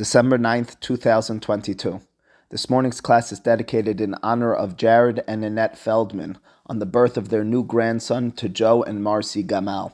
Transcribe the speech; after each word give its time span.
December 0.00 0.38
9th, 0.38 0.80
2022. 0.80 2.00
This 2.48 2.70
morning's 2.70 3.02
class 3.02 3.32
is 3.32 3.38
dedicated 3.38 4.00
in 4.00 4.14
honor 4.22 4.54
of 4.54 4.78
Jared 4.78 5.22
and 5.28 5.44
Annette 5.44 5.76
Feldman 5.76 6.38
on 6.64 6.78
the 6.78 6.86
birth 6.86 7.18
of 7.18 7.28
their 7.28 7.44
new 7.44 7.62
grandson 7.62 8.32
to 8.32 8.48
Joe 8.48 8.82
and 8.82 9.04
Marcy 9.04 9.44
Gamal. 9.44 9.92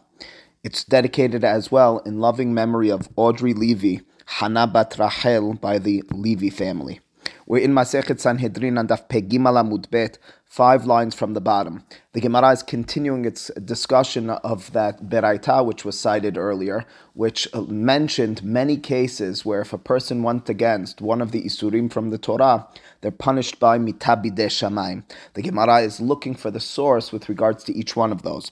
It's 0.62 0.84
dedicated 0.84 1.42
as 1.42 1.72
well 1.72 1.98
in 2.06 2.20
loving 2.20 2.54
memory 2.54 2.88
of 2.88 3.08
Audrey 3.16 3.52
Levy, 3.52 4.02
Hana 4.26 4.68
Bat 4.68 4.94
Rachel 4.96 5.54
by 5.54 5.80
the 5.80 6.04
Levy 6.12 6.50
family. 6.50 7.00
We're 7.48 7.62
in 7.62 7.74
Masechet 7.74 8.18
Sanhedrin 8.18 8.76
and 8.76 8.88
Daf 8.88 9.08
Pegimala 9.08 9.62
Amud 9.62 9.88
Bet, 9.88 10.18
five 10.44 10.84
lines 10.84 11.14
from 11.14 11.34
the 11.34 11.40
bottom. 11.40 11.84
The 12.12 12.20
Gemara 12.20 12.50
is 12.50 12.64
continuing 12.64 13.24
its 13.24 13.52
discussion 13.64 14.30
of 14.30 14.72
that 14.72 15.08
Beraita, 15.08 15.64
which 15.64 15.84
was 15.84 15.96
cited 15.96 16.36
earlier, 16.36 16.84
which 17.14 17.46
mentioned 17.68 18.42
many 18.42 18.76
cases 18.76 19.44
where 19.44 19.60
if 19.60 19.72
a 19.72 19.78
person 19.78 20.24
went 20.24 20.48
against 20.48 21.00
one 21.00 21.22
of 21.22 21.30
the 21.30 21.44
Isurim 21.44 21.88
from 21.88 22.10
the 22.10 22.18
Torah, 22.18 22.66
they're 23.00 23.12
punished 23.12 23.60
by 23.60 23.78
Mitabide 23.78 24.34
Shamayim. 24.34 25.04
The 25.34 25.42
Gemara 25.42 25.82
is 25.82 26.00
looking 26.00 26.34
for 26.34 26.50
the 26.50 26.58
source 26.58 27.12
with 27.12 27.28
regards 27.28 27.62
to 27.64 27.72
each 27.72 27.94
one 27.94 28.10
of 28.10 28.22
those. 28.22 28.50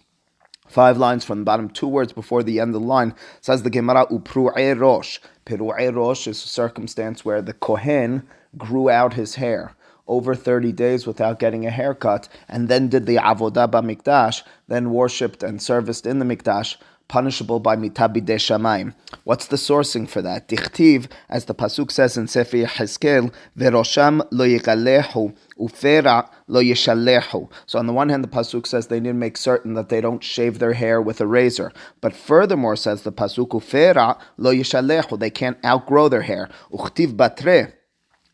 Five 0.69 0.97
lines 0.99 1.25
from 1.25 1.41
the 1.41 1.45
bottom, 1.45 1.69
two 1.69 1.89
words 1.89 2.13
before 2.13 2.43
the 2.43 2.59
end 2.61 2.75
of 2.75 2.81
the 2.81 2.87
line, 2.87 3.15
says 3.41 3.65
the 3.65 3.71
Gemara, 3.71 4.07
Upru'e 4.07 4.79
Rosh. 4.79 5.19
Peru'e 5.45 5.95
Rosh 5.95 6.27
is 6.27 6.45
a 6.45 6.49
circumstance 6.49 7.25
where 7.25 7.43
the 7.43 7.53
Kohen 7.53 8.27
grew 8.57 8.89
out 8.89 9.15
his 9.15 9.35
hair 9.37 9.75
over 10.07 10.35
30 10.35 10.73
days 10.73 11.07
without 11.07 11.39
getting 11.39 11.65
a 11.65 11.71
haircut, 11.71 12.29
and 12.49 12.69
then 12.69 12.89
did 12.89 13.07
the 13.07 13.17
Avodah 13.17 13.69
Mikdash, 13.71 14.43
then 14.69 14.91
worshipped 14.91 15.43
and 15.43 15.63
serviced 15.63 16.07
in 16.07 16.19
the 16.19 16.25
Mikdash, 16.25 16.77
punishable 17.09 17.61
by 17.61 17.77
mitabide 17.77 18.27
shamayim. 18.27 18.95
What's 19.25 19.47
the 19.47 19.57
sourcing 19.57 20.09
for 20.09 20.23
that? 20.23 20.49
Dichtiv, 20.49 21.09
as 21.29 21.45
the 21.45 21.55
pasuk 21.55 21.91
says 21.91 22.17
in 22.17 22.27
Sefer 22.27 22.65
Hezkel, 22.65 23.33
verosham 23.57 24.27
lo 24.31 24.47
yigalehu 24.47 25.35
ufera 25.59 26.29
lo 26.47 26.61
yishalehu. 26.63 27.51
So 27.67 27.79
on 27.79 27.87
the 27.87 27.93
one 27.93 28.09
hand, 28.09 28.25
the 28.25 28.29
pasuk 28.29 28.67
says 28.67 28.87
they 28.87 29.01
need 29.01 29.11
to 29.11 29.15
make 29.15 29.37
certain 29.37 29.75
that 29.75 29.89
they 29.89 30.01
don't 30.01 30.25
shave 30.25 30.59
their 30.59 30.73
hair 30.73 31.01
with 31.01 31.21
a 31.21 31.27
razor. 31.27 31.73
But 32.01 32.15
furthermore, 32.15 32.77
says 32.77 33.03
the 33.03 33.13
pasuk 33.13 33.49
ufera 33.49 34.19
lo 34.37 34.53
yishalehu, 34.53 35.19
they 35.19 35.31
can't 35.31 35.65
outgrow 35.65 36.09
their 36.09 36.23
hair. 36.23 36.49
Uchtiv 36.73 37.17
batre 37.17 37.73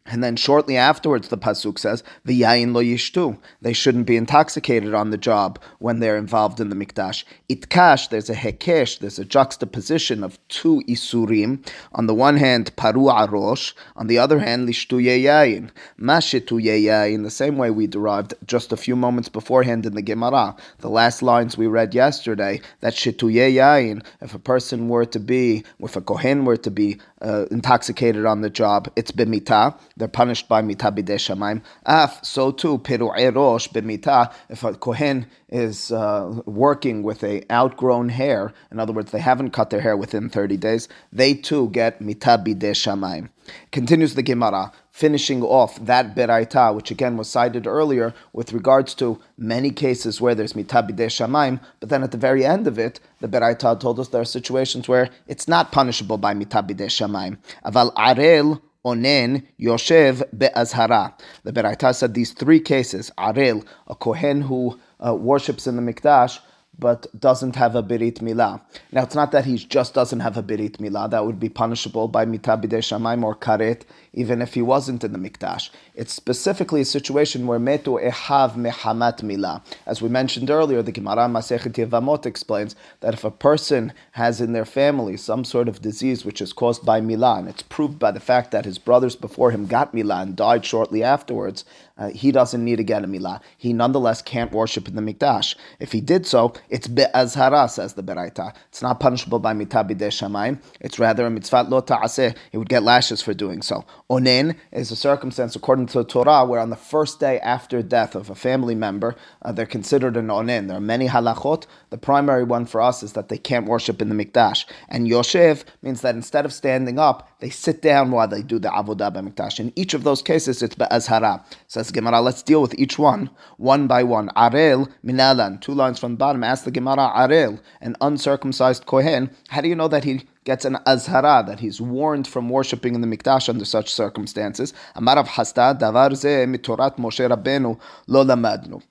and 0.06 0.25
then 0.25 0.34
shortly 0.34 0.77
afterwards, 0.77 1.29
the 1.29 1.39
pasuk 1.39 1.79
says, 1.79 2.03
"V'yayin 2.27 2.75
lo 2.75 2.83
yishtu." 2.83 3.37
They 3.61 3.75
shouldn't 3.75 4.07
be 4.07 4.17
intoxicated 4.17 4.95
on 4.95 5.11
the 5.11 5.19
job 5.19 5.59
when 5.79 6.01
they're 6.01 6.17
involved 6.17 6.59
in 6.59 6.70
the 6.70 6.75
mikdash. 6.75 7.25
Itkash, 7.51 8.09
there's 8.09 8.31
a 8.31 8.34
hekesh, 8.34 8.98
there's 8.98 9.19
a 9.19 9.25
juxtaposition 9.25 10.25
of 10.25 10.39
two 10.48 10.83
isurim. 10.89 11.65
On 11.92 12.07
the 12.07 12.15
one 12.15 12.39
hand, 12.39 12.75
paru 12.77 13.05
arosh. 13.05 13.75
On 13.95 14.07
the 14.07 14.19
other 14.19 14.39
hand, 14.39 14.69
lishtu 14.69 15.01
yayin. 15.01 15.70
Mashitu 16.01 16.61
yayin. 16.61 17.23
The 17.23 17.31
same 17.31 17.59
way 17.59 17.70
we 17.70 17.87
derived 17.87 18.35
just 18.47 18.73
a 18.73 18.79
few 18.79 18.97
moments 18.97 19.29
beforehand 19.29 19.85
in 19.85 19.95
the 19.95 20.03
Gemara. 20.03 20.57
The 20.79 20.91
last 20.91 21.23
lines 21.23 21.59
we 21.59 21.67
read 21.67 21.95
yesterday 21.95 22.62
that 22.81 22.95
shitu 22.95 23.31
yayin. 23.31 24.03
If 24.23 24.35
a 24.35 24.39
person 24.39 24.89
were 24.89 25.05
to 25.05 25.20
be, 25.20 25.62
if 25.79 25.95
a 25.95 26.01
kohen 26.01 26.47
were 26.47 26.57
to 26.57 26.70
be 26.70 26.98
uh, 27.20 27.45
intoxicated 27.51 28.25
on 28.25 28.41
the 28.41 28.51
job, 28.51 28.91
it's 28.97 29.12
bimita 29.12 29.79
they're 30.01 30.09
punished 30.09 30.48
by 30.48 30.62
mita 30.62 30.91
bidei 30.91 31.19
shamayim. 31.27 31.62
Af, 31.87 32.19
so 32.25 32.51
too, 32.51 32.79
peru'e 32.79 33.34
rosh 33.34 33.69
b'mita, 33.69 34.33
if 34.48 34.65
a 34.65 34.75
kohen 34.75 35.27
is 35.48 35.92
uh, 35.92 36.41
working 36.47 37.03
with 37.03 37.23
a 37.23 37.45
outgrown 37.53 38.09
hair, 38.09 38.53
in 38.73 38.81
other 38.81 38.92
words, 38.92 39.12
they 39.12 39.20
haven't 39.20 39.51
cut 39.51 39.70
their 39.70 39.81
hair 39.81 39.97
within 39.97 40.29
30 40.29 40.57
days, 40.57 40.89
they 41.12 41.34
too 41.34 41.69
get 41.69 42.01
mita 42.01 42.42
bidei 42.45 42.73
shamayim. 42.73 43.29
Continues 43.73 44.15
the 44.15 44.23
Gemara, 44.23 44.73
finishing 44.91 45.42
off 45.42 45.77
that 45.84 46.14
beraita, 46.14 46.75
which 46.75 46.91
again 46.91 47.17
was 47.17 47.29
cited 47.29 47.67
earlier 47.67 48.14
with 48.33 48.53
regards 48.53 48.95
to 48.95 49.19
many 49.37 49.70
cases 49.70 50.20
where 50.20 50.35
there's 50.35 50.57
mita 50.57 50.83
bidei 50.83 51.08
shamayim, 51.08 51.61
but 51.80 51.89
then 51.89 52.03
at 52.03 52.11
the 52.11 52.19
very 52.19 52.45
end 52.45 52.67
of 52.67 52.79
it, 52.79 53.01
the 53.20 53.29
beraita 53.29 53.79
told 53.79 54.01
us 54.01 54.08
there 54.08 54.20
are 54.20 54.24
situations 54.24 54.89
where 54.89 55.11
it's 55.27 55.47
not 55.47 55.73
punishable 55.73 56.19
by 56.19 56.33
mita 56.33 56.63
bidei 56.63 56.89
shamayim. 56.89 57.36
Aval 57.64 57.92
arel 57.95 58.61
onen 58.85 59.46
yoshev 59.61 60.23
be'azhara. 60.36 61.13
The 61.45 61.52
Beraita 61.52 61.95
said 61.95 62.14
these 62.14 62.33
three 62.33 62.61
cases: 62.61 63.11
arel, 63.18 63.64
a 63.86 63.95
kohen 63.95 64.42
who 64.42 64.79
uh, 65.05 65.14
worships 65.14 65.67
in 65.67 65.77
the 65.77 65.92
mikdash 65.92 66.39
but 66.79 67.07
doesn't 67.18 67.57
have 67.57 67.77
a 67.77 67.83
berit 67.83 68.20
milah. 68.20 68.61
Now, 68.91 69.02
it's 69.02 69.14
not 69.14 69.33
that 69.33 69.45
he 69.45 69.57
just 69.57 69.92
doesn't 69.92 70.20
have 70.20 70.36
a 70.36 70.42
berit 70.42 70.79
milah. 70.79 71.11
That 71.11 71.27
would 71.27 71.39
be 71.39 71.51
punishable 71.51 72.08
by 72.08 72.24
mitabide 72.24 72.70
shamayim 72.70 73.23
or 73.23 73.36
karet, 73.36 73.83
even 74.13 74.43
if 74.43 74.55
he 74.55 74.63
wasn't 74.63 75.05
in 75.05 75.13
the 75.13 75.19
mikdash. 75.19 75.71
It's 75.95 76.13
specifically 76.13 76.81
a 76.81 76.85
situation 76.85 77.47
where 77.47 77.59
metu 77.59 78.03
ehav 78.03 78.55
mehamat 78.55 79.21
milah. 79.21 79.63
As 79.87 80.03
we 80.03 80.09
mentioned 80.09 80.51
earlier, 80.51 80.83
the 80.83 80.93
Gemara 80.93 81.29
Masechet 81.29 81.75
Yevamot 81.75 82.27
explains 82.27 82.75
that 83.01 83.15
if 83.15 83.25
a 83.25 83.31
person 83.31 83.93
has 84.13 84.41
in 84.41 84.53
their 84.53 84.65
family 84.65 85.17
some 85.17 85.45
sort 85.45 85.69
of 85.69 85.83
disease 85.83 86.25
which 86.25 86.41
is 86.41 86.53
caused 86.53 86.85
by 86.85 87.01
milah, 87.01 87.39
and 87.39 87.48
it's 87.48 87.63
proved 87.63 87.98
by 87.98 88.11
the 88.11 88.21
fact 88.21 88.51
that 88.51 88.65
his 88.65 88.79
brothers 88.79 89.17
before 89.17 89.51
him 89.51 89.67
got 89.67 89.93
milah 89.93 90.23
and 90.23 90.37
died 90.37 90.65
shortly 90.65 91.03
afterwards, 91.03 91.65
uh, 91.98 92.09
he 92.09 92.33
doesn't 92.33 92.65
need 92.65 92.77
to 92.77 92.85
get 92.85 93.05
a 93.05 93.07
milah. 93.07 93.41
He 93.57 93.73
nonetheless 93.73 94.23
can't 94.23 94.53
worship 94.53 94.89
in 94.89 94.97
the 94.97 95.03
mikdash. 95.03 95.55
If 95.79 95.92
he 95.92 96.01
did 96.01 96.27
so, 96.27 96.55
it's 96.69 96.89
be'azhara, 96.89 97.69
says 97.71 97.95
the 97.95 98.03
Beraita. 98.03 98.55
It's 98.69 98.83
not 98.83 99.01
punishable 99.01 99.39
by 99.39 99.53
mitah 99.53 99.89
bidei 99.89 100.09
shamayim. 100.09 100.61
It's 100.81 100.98
rather 100.98 101.27
a 101.27 101.31
mitzvah 101.31 101.67
lo 101.69 101.81
ta'aseh. 101.81 102.35
He 102.51 102.59
would 102.59 102.69
get 102.69 102.83
lashes 102.83 103.21
for 103.23 103.35
doing 103.35 103.63
so. 103.63 103.85
Onen 104.11 104.57
is 104.73 104.91
a 104.91 104.97
circumstance, 104.97 105.55
according 105.55 105.87
to 105.87 105.98
the 105.98 106.05
Torah, 106.05 106.45
where 106.45 106.59
on 106.59 106.71
the 106.71 106.77
first 106.77 107.21
day 107.21 107.39
after 107.39 107.81
death 107.81 108.17
of 108.17 108.29
a 108.29 108.35
family 108.35 108.75
member, 108.75 109.15
uh, 109.43 109.53
they're 109.53 109.67
considered 109.67 110.17
an 110.17 110.27
onen. 110.27 110.67
There 110.67 110.77
are 110.77 110.81
many 110.81 111.07
halachot. 111.07 111.67
The 111.91 111.97
primary 111.98 112.43
one 112.43 112.67
for 112.67 112.81
us 112.81 113.05
is 113.05 113.13
that 113.13 113.29
they 113.29 113.39
can't 113.39 113.69
worship 113.69 114.03
in 114.03 114.09
the 114.09 114.25
mikdash. 114.25 114.65
And 114.89 115.07
yoshev 115.07 115.63
means 115.81 116.01
that 116.01 116.17
instead 116.17 116.45
of 116.45 116.53
standing 116.53 116.98
up, 116.98 117.31
they 117.39 117.51
sit 117.51 117.83
down 117.83 118.11
while 118.11 118.27
they 118.27 118.43
do 118.43 118.59
the 118.59 118.71
avodah 118.71 119.15
b'mikdash. 119.15 119.61
In 119.61 119.73
each 119.77 119.95
of 119.95 120.03
those 120.03 120.23
cases, 120.23 120.61
it's 120.61 120.75
be'azhara. 120.75 121.45
Says 121.69 121.92
Gemara, 121.92 122.21
let's 122.21 122.42
deal 122.42 122.61
with 122.61 122.77
each 122.81 122.98
one, 122.98 123.31
one 123.59 123.87
by 123.87 124.03
one. 124.03 124.29
Arel 124.31 124.91
minalan, 125.05 125.61
two 125.61 125.73
lines 125.73 126.01
from 126.01 126.13
the 126.15 126.19
bottom. 126.19 126.42
Ask 126.42 126.65
the 126.65 126.73
Gemara, 126.73 127.13
Arel, 127.15 127.61
an 127.81 127.95
uncircumcised 128.00 128.87
kohen, 128.87 129.31
how 129.50 129.61
do 129.61 129.69
you 129.69 129.77
know 129.77 129.88
that 129.88 130.03
he 130.03 130.27
gets 130.50 130.64
an 130.64 130.76
azhara, 130.93 131.37
that 131.46 131.61
he's 131.61 131.81
warned 131.81 132.26
from 132.26 132.49
worshipping 132.49 132.94
in 132.96 133.00
the 133.02 133.11
mikdash 133.12 133.49
under 133.49 133.64
such 133.64 133.88
circumstances? 134.02 134.72
Amarav 134.96 135.28
hasta 135.37 135.66
davar 135.81 136.12
ze 136.22 136.44
mitorat 136.52 136.94
Moshe 136.96 137.25
Rabbeinu 137.32 137.78
lo 138.08 138.25
lamadnu. 138.25 138.82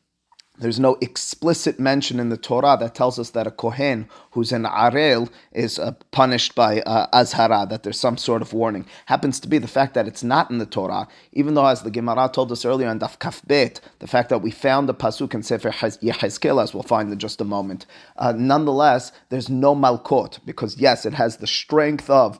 There's 0.60 0.80
no 0.80 0.98
explicit 1.00 1.80
mention 1.80 2.20
in 2.20 2.28
the 2.28 2.38
Torah 2.38 2.76
that 2.82 2.94
tells 2.94 3.18
us 3.18 3.30
that 3.30 3.48
a 3.48 3.52
Kohen 3.52 4.10
who's 4.32 4.52
an 4.52 4.64
Arel 4.64 5.30
is 5.54 5.80
uh, 5.80 5.94
punished 6.12 6.54
by 6.54 6.82
uh, 6.82 7.08
Azhara, 7.14 7.68
that 7.70 7.84
there's 7.84 8.00
some 8.00 8.18
sort 8.18 8.42
of 8.42 8.52
warning. 8.52 8.86
Happens 9.06 9.40
to 9.40 9.48
be 9.48 9.58
the 9.58 9.70
fact 9.70 9.94
that 9.94 10.08
it's 10.08 10.24
not 10.24 10.52
in 10.52 10.58
the 10.58 10.66
Torah, 10.66 11.08
even 11.32 11.54
though, 11.54 11.66
as 11.66 11.84
the 11.84 11.92
Gemara 11.92 12.30
told 12.32 12.52
us 12.52 12.66
earlier 12.66 12.90
in 12.90 13.00
Daf 13.00 13.18
Kafbet, 13.20 13.80
the 14.00 14.08
fact 14.08 14.28
that 14.30 14.42
we 14.42 14.52
found 14.52 14.90
the 14.90 14.94
Pasuk 14.94 15.34
in 15.34 15.44
Sefer 15.44 15.70
Yehezkel, 15.72 16.62
as 16.62 16.74
we'll 16.74 16.84
find 16.84 17.12
in 17.12 17.20
just 17.20 17.40
a 17.40 17.46
moment. 17.46 17.86
Uh, 18.18 18.34
nonetheless, 18.36 19.14
there's 19.30 19.50
no 19.50 19.74
Malkot, 19.74 20.40
because 20.46 20.78
yes, 20.78 21.06
it 21.06 21.14
has 21.14 21.38
the 21.38 21.48
strength 21.48 22.10
of 22.10 22.38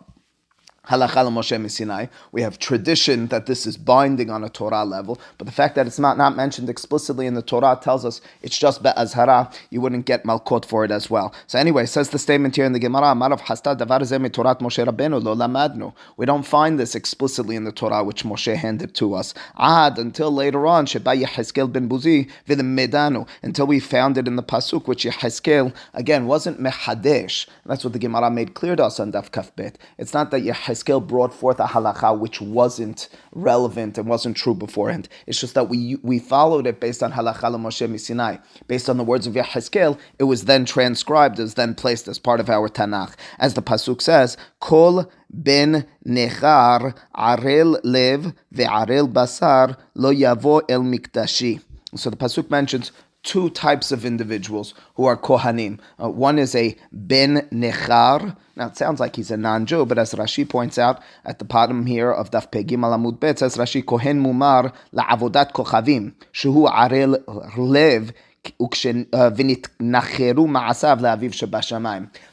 Halacha 0.90 1.30
Moshe 1.30 1.72
Sinai. 1.72 2.08
We 2.32 2.42
have 2.42 2.60
tradition 2.60 3.28
that 3.28 3.46
this 3.46 3.66
is 3.66 3.78
binding 3.78 4.30
on 4.30 4.44
a 4.44 4.50
Torah 4.50 4.84
level, 4.84 5.20
but 5.38 5.46
the 5.46 5.54
fact 5.54 5.76
that 5.76 5.88
it's 5.88 6.00
not, 6.00 6.18
not 6.18 6.36
mentioned 6.36 6.70
explicitly 6.70 7.28
in 7.28 7.36
the 7.36 7.42
Torah 7.42 7.80
tells 7.82 8.04
us 8.06 8.22
it's 8.42 8.58
just 8.58 8.82
be'azhara. 8.82 9.54
You 9.70 9.82
wouldn't 9.82 10.06
get 10.06 10.24
malkot 10.24 10.66
for 10.66 10.84
it 10.84 10.92
as 10.92 11.10
well. 11.10 11.34
So 11.48 11.60
anyway, 11.60 11.86
says 11.86 12.10
the 12.10 12.20
statement 12.20 12.56
here 12.56 12.66
in 12.66 12.74
the 12.74 12.80
Gemara, 12.80 13.14
Davar 13.16 14.60
Moshe 14.60 14.86
Rabbeinu 14.86 15.24
lo 15.24 15.36
lamadnu. 15.36 15.94
We 16.18 16.26
don't 16.26 16.44
find 16.44 16.80
this 16.80 16.96
explicitly 16.96 17.56
in 17.56 17.66
the 17.66 17.72
Torah 17.72 18.04
which 18.04 18.24
Moshe 18.24 18.56
handed 18.56 18.96
to 18.96 19.14
us. 19.14 19.34
Ad 19.58 20.00
until 20.00 20.32
later 20.32 20.66
on, 20.66 20.86
Sheba 20.88 21.12
Yehezkel 21.12 21.72
ben 21.72 21.88
Buzi 21.88 22.30
medanu 22.48 23.28
until 23.44 23.68
we 23.68 23.80
found 23.80 24.18
it 24.18 24.28
in 24.28 24.36
the 24.36 24.44
pasuk 24.44 24.88
which 24.88 25.06
Yehezkel 25.06 25.74
again 25.94 26.26
wasn't 26.26 26.60
mehadesh. 26.60 27.48
That's 27.66 27.84
what 27.84 27.94
the 27.94 28.00
Gemara 28.00 28.32
made 28.32 28.54
clear 28.56 28.76
to 28.76 28.86
us 28.86 29.00
on 29.00 29.12
Daf 29.12 29.30
Kafbet. 29.30 29.76
It's 29.98 30.14
not 30.14 30.32
that 30.32 30.44
Yehezkel 30.44 30.79
Yechezkel 30.84 31.06
brought 31.06 31.34
forth 31.34 31.60
a 31.60 31.66
halacha 31.66 32.18
which 32.18 32.42
wasn't 32.42 33.10
relevant 33.34 33.98
and 33.98 34.08
wasn't 34.08 34.36
true 34.36 34.54
beforehand. 34.54 35.08
It's 35.28 35.40
just 35.40 35.54
that 35.56 35.70
we 35.70 35.98
we 36.04 36.20
followed 36.20 36.68
it 36.68 36.80
based 36.80 37.04
on 37.04 37.12
halacha 37.12 37.56
Moshe 37.60 38.00
Sinai. 38.00 38.38
Based 38.68 38.90
on 38.90 38.98
the 38.98 39.04
words 39.04 39.28
of 39.28 39.34
Yechezkel, 39.34 39.98
it 40.18 40.24
was 40.26 40.46
then 40.46 40.66
transcribed 40.66 41.40
as 41.40 41.56
then 41.56 41.76
placed 41.76 42.08
as 42.08 42.20
part 42.20 42.40
of 42.40 42.50
our 42.50 42.70
Tanakh. 42.70 43.16
As 43.40 43.54
the 43.54 43.62
pasuk 43.62 44.02
says, 44.02 44.38
Kol 44.60 45.10
ben 45.30 45.86
nechar 46.06 46.96
arel 47.16 47.80
lev 47.84 48.34
ve'arel 48.54 49.12
basar 49.12 49.78
lo 49.96 50.14
yavo 50.14 50.62
el 50.70 50.82
mikdashi. 50.82 51.62
So 51.96 52.10
the 52.10 52.18
pasuk 52.18 52.50
mentions 52.50 52.92
two 53.24 53.50
types 53.50 53.92
of 53.92 54.06
individuals 54.06 54.74
who 54.96 55.06
are 55.06 55.18
Kohanim. 55.18 55.80
Uh, 56.02 56.10
one 56.10 56.40
is 56.40 56.56
a 56.56 56.76
Ben 56.92 57.48
Nechar. 57.52 58.36
Now 58.56 58.68
it 58.68 58.78
sounds 58.78 59.00
like 59.00 59.16
he's 59.16 59.32
a 59.32 59.38
non-Jew, 59.38 59.86
but 59.86 59.98
as 59.98 60.14
Rashi 60.14 60.48
points 60.48 60.78
out 60.78 61.02
at 61.26 61.40
the 61.40 61.46
bottom 61.46 61.86
here 61.86 62.12
of 62.12 62.32
Daf 62.32 62.52
Pegim 62.52 62.80
Alamud 62.80 63.20
Bet, 63.20 63.40
says 63.40 63.58
Rashi 63.58 63.86
Kohen 63.86 64.24
Mumar 64.24 64.74
la'avodat 64.94 65.52
kochavim, 65.52 66.14
shuhu 66.34 66.70
arel 66.72 67.22
lev 67.58 68.14
the 68.58 68.66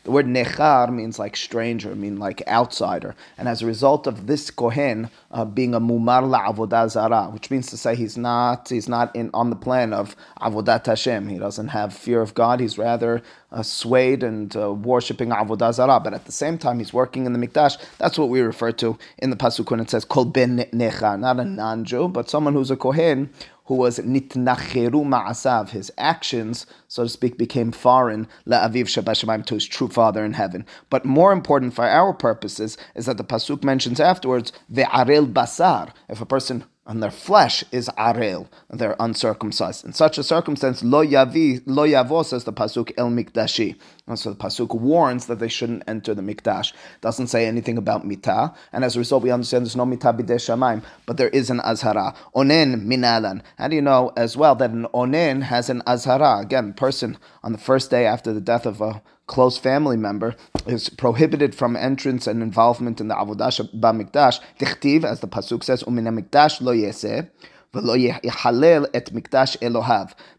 word 0.07 0.27
nechar 0.27 0.95
means 0.95 1.19
like 1.19 1.37
stranger, 1.37 1.95
mean 1.97 2.19
like 2.19 2.47
outsider. 2.47 3.15
And 3.37 3.49
as 3.49 3.63
a 3.63 3.67
result 3.67 4.07
of 4.07 4.27
this 4.27 4.51
kohen 4.51 5.11
uh, 5.37 5.45
being 5.45 5.75
a 5.75 5.81
mumar 5.81 6.23
la'avodah 6.25 6.89
zara, 6.89 7.25
which 7.25 7.51
means 7.51 7.67
to 7.67 7.77
say 7.77 7.95
he's 7.95 8.17
not 8.17 8.71
he's 8.71 8.89
not 8.89 9.15
in 9.15 9.29
on 9.35 9.51
the 9.51 9.57
plan 9.57 9.93
of 9.93 10.17
avodat 10.41 10.87
Hashem. 10.87 11.29
He 11.29 11.39
doesn't 11.39 11.69
have 11.69 11.93
fear 11.93 12.23
of 12.23 12.33
God. 12.33 12.59
He's 12.59 12.79
rather 12.79 13.21
uh, 13.53 13.63
swayed 13.63 14.23
and 14.23 14.57
uh, 14.57 14.73
worshipping 14.73 15.29
avodah 15.29 15.75
zara. 15.75 16.01
But 16.01 16.15
at 16.15 16.25
the 16.25 16.33
same 16.33 16.57
time, 16.57 16.79
he's 16.79 16.95
working 16.95 17.27
in 17.27 17.35
the 17.35 17.47
mikdash. 17.47 17.77
That's 17.99 18.19
what 18.19 18.31
we 18.31 18.41
refer 18.41 18.73
to 18.73 18.97
in 19.19 19.29
the 19.29 19.37
pasuk 19.37 19.71
when 19.71 19.81
it 19.81 19.91
says 19.91 20.07
kol 20.07 20.25
ben 20.25 20.57
nechar, 20.73 21.21
not 21.21 21.39
a 21.39 21.45
non-Jew, 21.45 22.09
but 22.09 22.31
someone 22.31 22.55
who's 22.55 22.71
a 22.71 22.77
kohen 22.77 23.29
who 23.67 23.75
was 23.75 23.99
nitnacheru 23.99 25.05
ma'asav, 25.05 25.71
his 25.71 25.91
actions, 25.99 26.67
so 26.89 27.03
to 27.03 27.09
speak, 27.09 27.37
became 27.37 27.73
foreign 27.73 28.29
la'aviv 28.47 28.87
shabashamayim 28.87 29.45
to 29.45 29.55
his 29.55 29.67
true 29.67 29.89
father 29.89 30.25
in 30.25 30.33
heaven. 30.33 30.65
But 30.89 31.05
more 31.05 31.33
important 31.33 31.75
for 31.75 31.85
our 31.85 32.13
purposes 32.13 32.79
is 32.95 33.07
that 33.07 33.17
the 33.17 33.25
pasuk 33.25 33.65
mentions 33.65 33.99
afterwards 33.99 34.53
ve'arel 34.73 35.26
basar. 35.27 35.93
If 36.09 36.21
a 36.21 36.27
person 36.27 36.65
and 36.87 37.03
their 37.03 37.11
flesh 37.11 37.65
is 37.73 37.89
arel, 37.99 38.47
they're 38.71 38.95
uncircumcised. 39.01 39.85
In 39.85 39.93
such 39.93 40.19
a 40.19 40.23
circumstance, 40.23 40.85
lo 40.85 41.05
yavi, 41.05 41.61
lo 41.67 41.85
yavo 41.85 42.25
says 42.25 42.45
the 42.45 42.53
pasuk 42.53 42.93
el 42.97 43.11
mikdashi. 43.11 43.77
And 44.07 44.19
so 44.19 44.31
the 44.31 44.37
pasuk 44.37 44.73
warns 44.73 45.27
that 45.27 45.41
they 45.41 45.49
shouldn't 45.49 45.83
enter 45.89 46.15
the 46.15 46.23
mikdash. 46.23 46.73
Doesn't 47.01 47.27
say 47.27 47.47
anything 47.47 47.77
about 47.77 48.07
mitah, 48.07 48.55
and 48.73 48.85
as 48.85 48.95
a 48.95 49.01
result, 49.01 49.25
we 49.25 49.31
understand 49.33 49.67
there's 49.67 49.75
no 49.75 49.85
mitah 49.85 50.17
bidei 50.17 50.37
shamayim, 50.37 50.85
but 51.07 51.17
there 51.17 51.31
is 51.31 51.51
an 51.51 51.59
azhara. 51.61 52.15
Onen 52.37 52.87
minalan. 52.87 53.43
How 53.59 53.67
do 53.67 53.75
you 53.75 53.83
know 53.83 54.13
as 54.17 54.37
well 54.37 54.55
that 54.55 54.71
an 54.71 54.87
onen 54.95 55.43
has 55.43 55.69
an 55.69 55.83
azhara? 55.89 56.41
Again, 56.41 56.73
person 56.73 57.19
on 57.43 57.51
the 57.51 57.59
first 57.59 57.91
day 57.91 58.07
after 58.07 58.33
the 58.33 58.41
death 58.41 58.65
of 58.65 58.81
a 58.81 59.03
close 59.27 59.59
family 59.59 59.97
member 59.97 60.37
is 60.67 60.89
prohibited 60.89 61.55
from 61.55 61.77
entrance 61.77 62.27
and 62.27 62.43
involvement 62.43 63.01
in 63.01 63.09
the 63.09 63.15
avodah 63.15 63.51
b'mikdash. 63.75 64.41
Dichtiv, 64.59 65.05
as 65.05 65.21
the 65.21 65.29
pasuk 65.29 65.65
says, 65.65 65.83
u'min 65.83 66.09
mikdash 66.19 66.61
lo 66.61 66.73
yeseh. 66.73 67.29
Now 67.77 67.93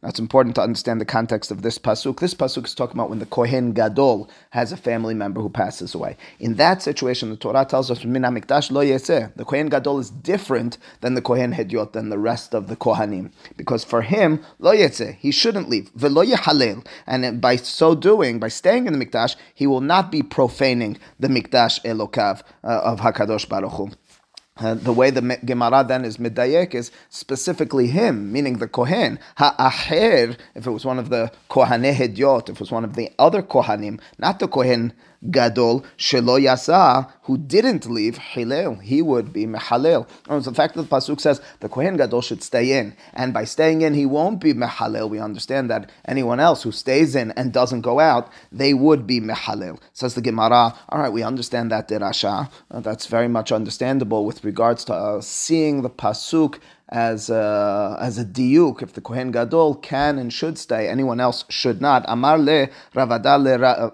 it's 0.10 0.20
important 0.20 0.56
to 0.56 0.62
understand 0.62 1.00
the 1.00 1.06
context 1.06 1.52
of 1.52 1.62
this 1.62 1.78
pasuk. 1.78 2.20
This 2.20 2.34
pasuk 2.34 2.66
is 2.66 2.74
talking 2.74 2.98
about 2.98 3.10
when 3.10 3.20
the 3.20 3.28
Kohen 3.28 3.74
Gadol 3.74 4.30
has 4.52 4.72
a 4.72 4.78
family 4.78 5.14
member 5.14 5.42
who 5.42 5.50
passes 5.50 5.94
away. 5.94 6.18
In 6.40 6.56
that 6.56 6.82
situation, 6.82 7.30
the 7.30 7.38
Torah 7.38 7.66
tells 7.66 7.92
us 7.92 8.04
Min 8.04 8.24
Mikdash 8.24 8.72
lo 8.72 8.82
The 8.82 9.46
Kohen 9.46 9.70
Gadol 9.70 10.00
is 10.00 10.10
different 10.10 10.78
than 11.02 11.14
the 11.14 11.22
Kohen 11.22 11.54
Hedyot, 11.54 11.94
than 11.94 12.10
the 12.10 12.18
rest 12.18 12.56
of 12.56 12.68
the 12.68 12.76
Kohanim. 12.76 13.32
Because 13.56 13.84
for 13.84 14.02
him, 14.02 14.44
lo 14.60 14.74
he 14.74 15.32
shouldn't 15.32 15.70
leave. 15.70 15.92
Velo. 15.96 16.24
And 17.06 17.42
by 17.42 17.58
so 17.58 17.94
doing, 17.94 18.40
by 18.40 18.48
staying 18.48 18.88
in 18.88 18.98
the 18.98 19.06
Mikdash, 19.06 19.36
he 19.54 19.68
will 19.68 19.82
not 19.82 20.12
be 20.12 20.22
profaning 20.22 20.98
the 21.20 21.28
Mikdash 21.28 21.82
Elokav 21.84 22.42
uh, 22.64 22.82
of 22.84 23.02
Hakadosh 23.02 23.48
Baruch 23.48 23.74
Hu. 23.74 23.92
Uh, 24.60 24.74
the 24.74 24.94
way 24.94 25.10
the 25.12 25.22
Gemara 25.46 25.84
then 25.88 26.04
is 26.04 26.18
medayek 26.18 26.74
is 26.74 26.92
specifically 27.10 27.88
him, 27.88 28.32
meaning 28.32 28.58
the 28.58 28.68
Kohen. 28.68 29.20
Ha'acher, 29.38 30.36
if 30.56 30.66
it 30.66 30.72
was 30.72 30.86
one 30.86 31.00
of 31.00 31.10
the 31.10 31.32
Kohanei 31.50 31.94
Hedyot, 31.94 32.50
if 32.50 32.56
it 32.56 32.60
was 32.60 32.72
one 32.72 32.84
of 32.84 32.96
the 32.96 33.12
other 33.20 33.42
Kohanim, 33.42 34.00
not 34.18 34.40
the 34.40 34.48
Kohen 34.48 34.94
gadol 35.32 35.84
shelo 35.98 36.40
yasa 36.40 37.12
who 37.24 37.38
didn't 37.38 37.90
leave 37.90 38.18
hilel 38.18 38.82
he 38.82 39.02
would 39.02 39.34
be 39.34 39.46
mehalel. 39.46 40.08
Oh, 40.30 40.40
the 40.40 40.54
fact 40.54 40.76
that 40.76 40.84
the 40.84 40.88
pasuk 40.96 41.20
says 41.20 41.42
the 41.60 41.70
kohen 41.70 41.98
gadol 41.98 42.22
should 42.22 42.44
stay 42.44 42.78
in, 42.78 42.96
and 43.14 43.34
by 43.34 43.44
staying 43.44 43.82
in 43.82 43.94
he 43.94 44.06
won't 44.06 44.40
be 44.40 44.54
mehalel. 44.54 45.10
We 45.10 45.20
understand 45.20 45.70
that 45.70 45.90
anyone 46.06 46.40
else 46.40 46.64
who 46.64 46.72
stays 46.72 47.16
in 47.16 47.32
and 47.32 47.52
doesn't 47.52 47.82
go 47.82 48.00
out, 48.00 48.32
they 48.52 48.74
would 48.74 49.08
be 49.08 49.20
mehalel. 49.20 49.80
Says 49.94 50.16
the 50.16 50.22
Gemara. 50.22 50.74
All 50.90 51.00
right, 51.00 51.12
we 51.12 51.24
understand 51.24 51.72
that 51.72 51.90
derasha. 51.90 52.50
Uh, 52.72 52.80
that's 52.80 53.08
very 53.08 53.28
much 53.28 53.52
understandable 53.52 54.26
with 54.26 54.44
regards 54.44 54.86
to 54.86 54.94
uh, 54.94 55.22
seeing 55.22 55.82
the 55.82 55.90
pasuk 55.90 56.60
as 56.90 57.30
a, 57.30 57.98
as 58.00 58.18
a 58.18 58.26
diuk, 58.26 58.82
if 58.82 58.94
the 58.94 59.02
Kohen 59.02 59.32
Gadol 59.32 59.76
can 59.76 60.18
and 60.18 60.32
should 60.32 60.58
stay, 60.58 60.88
anyone 60.88 61.20
else 61.20 61.44
should 61.50 61.82
not. 61.82 62.06
Amar 62.08 62.38
le 62.38 62.68
Ravada 62.96 63.38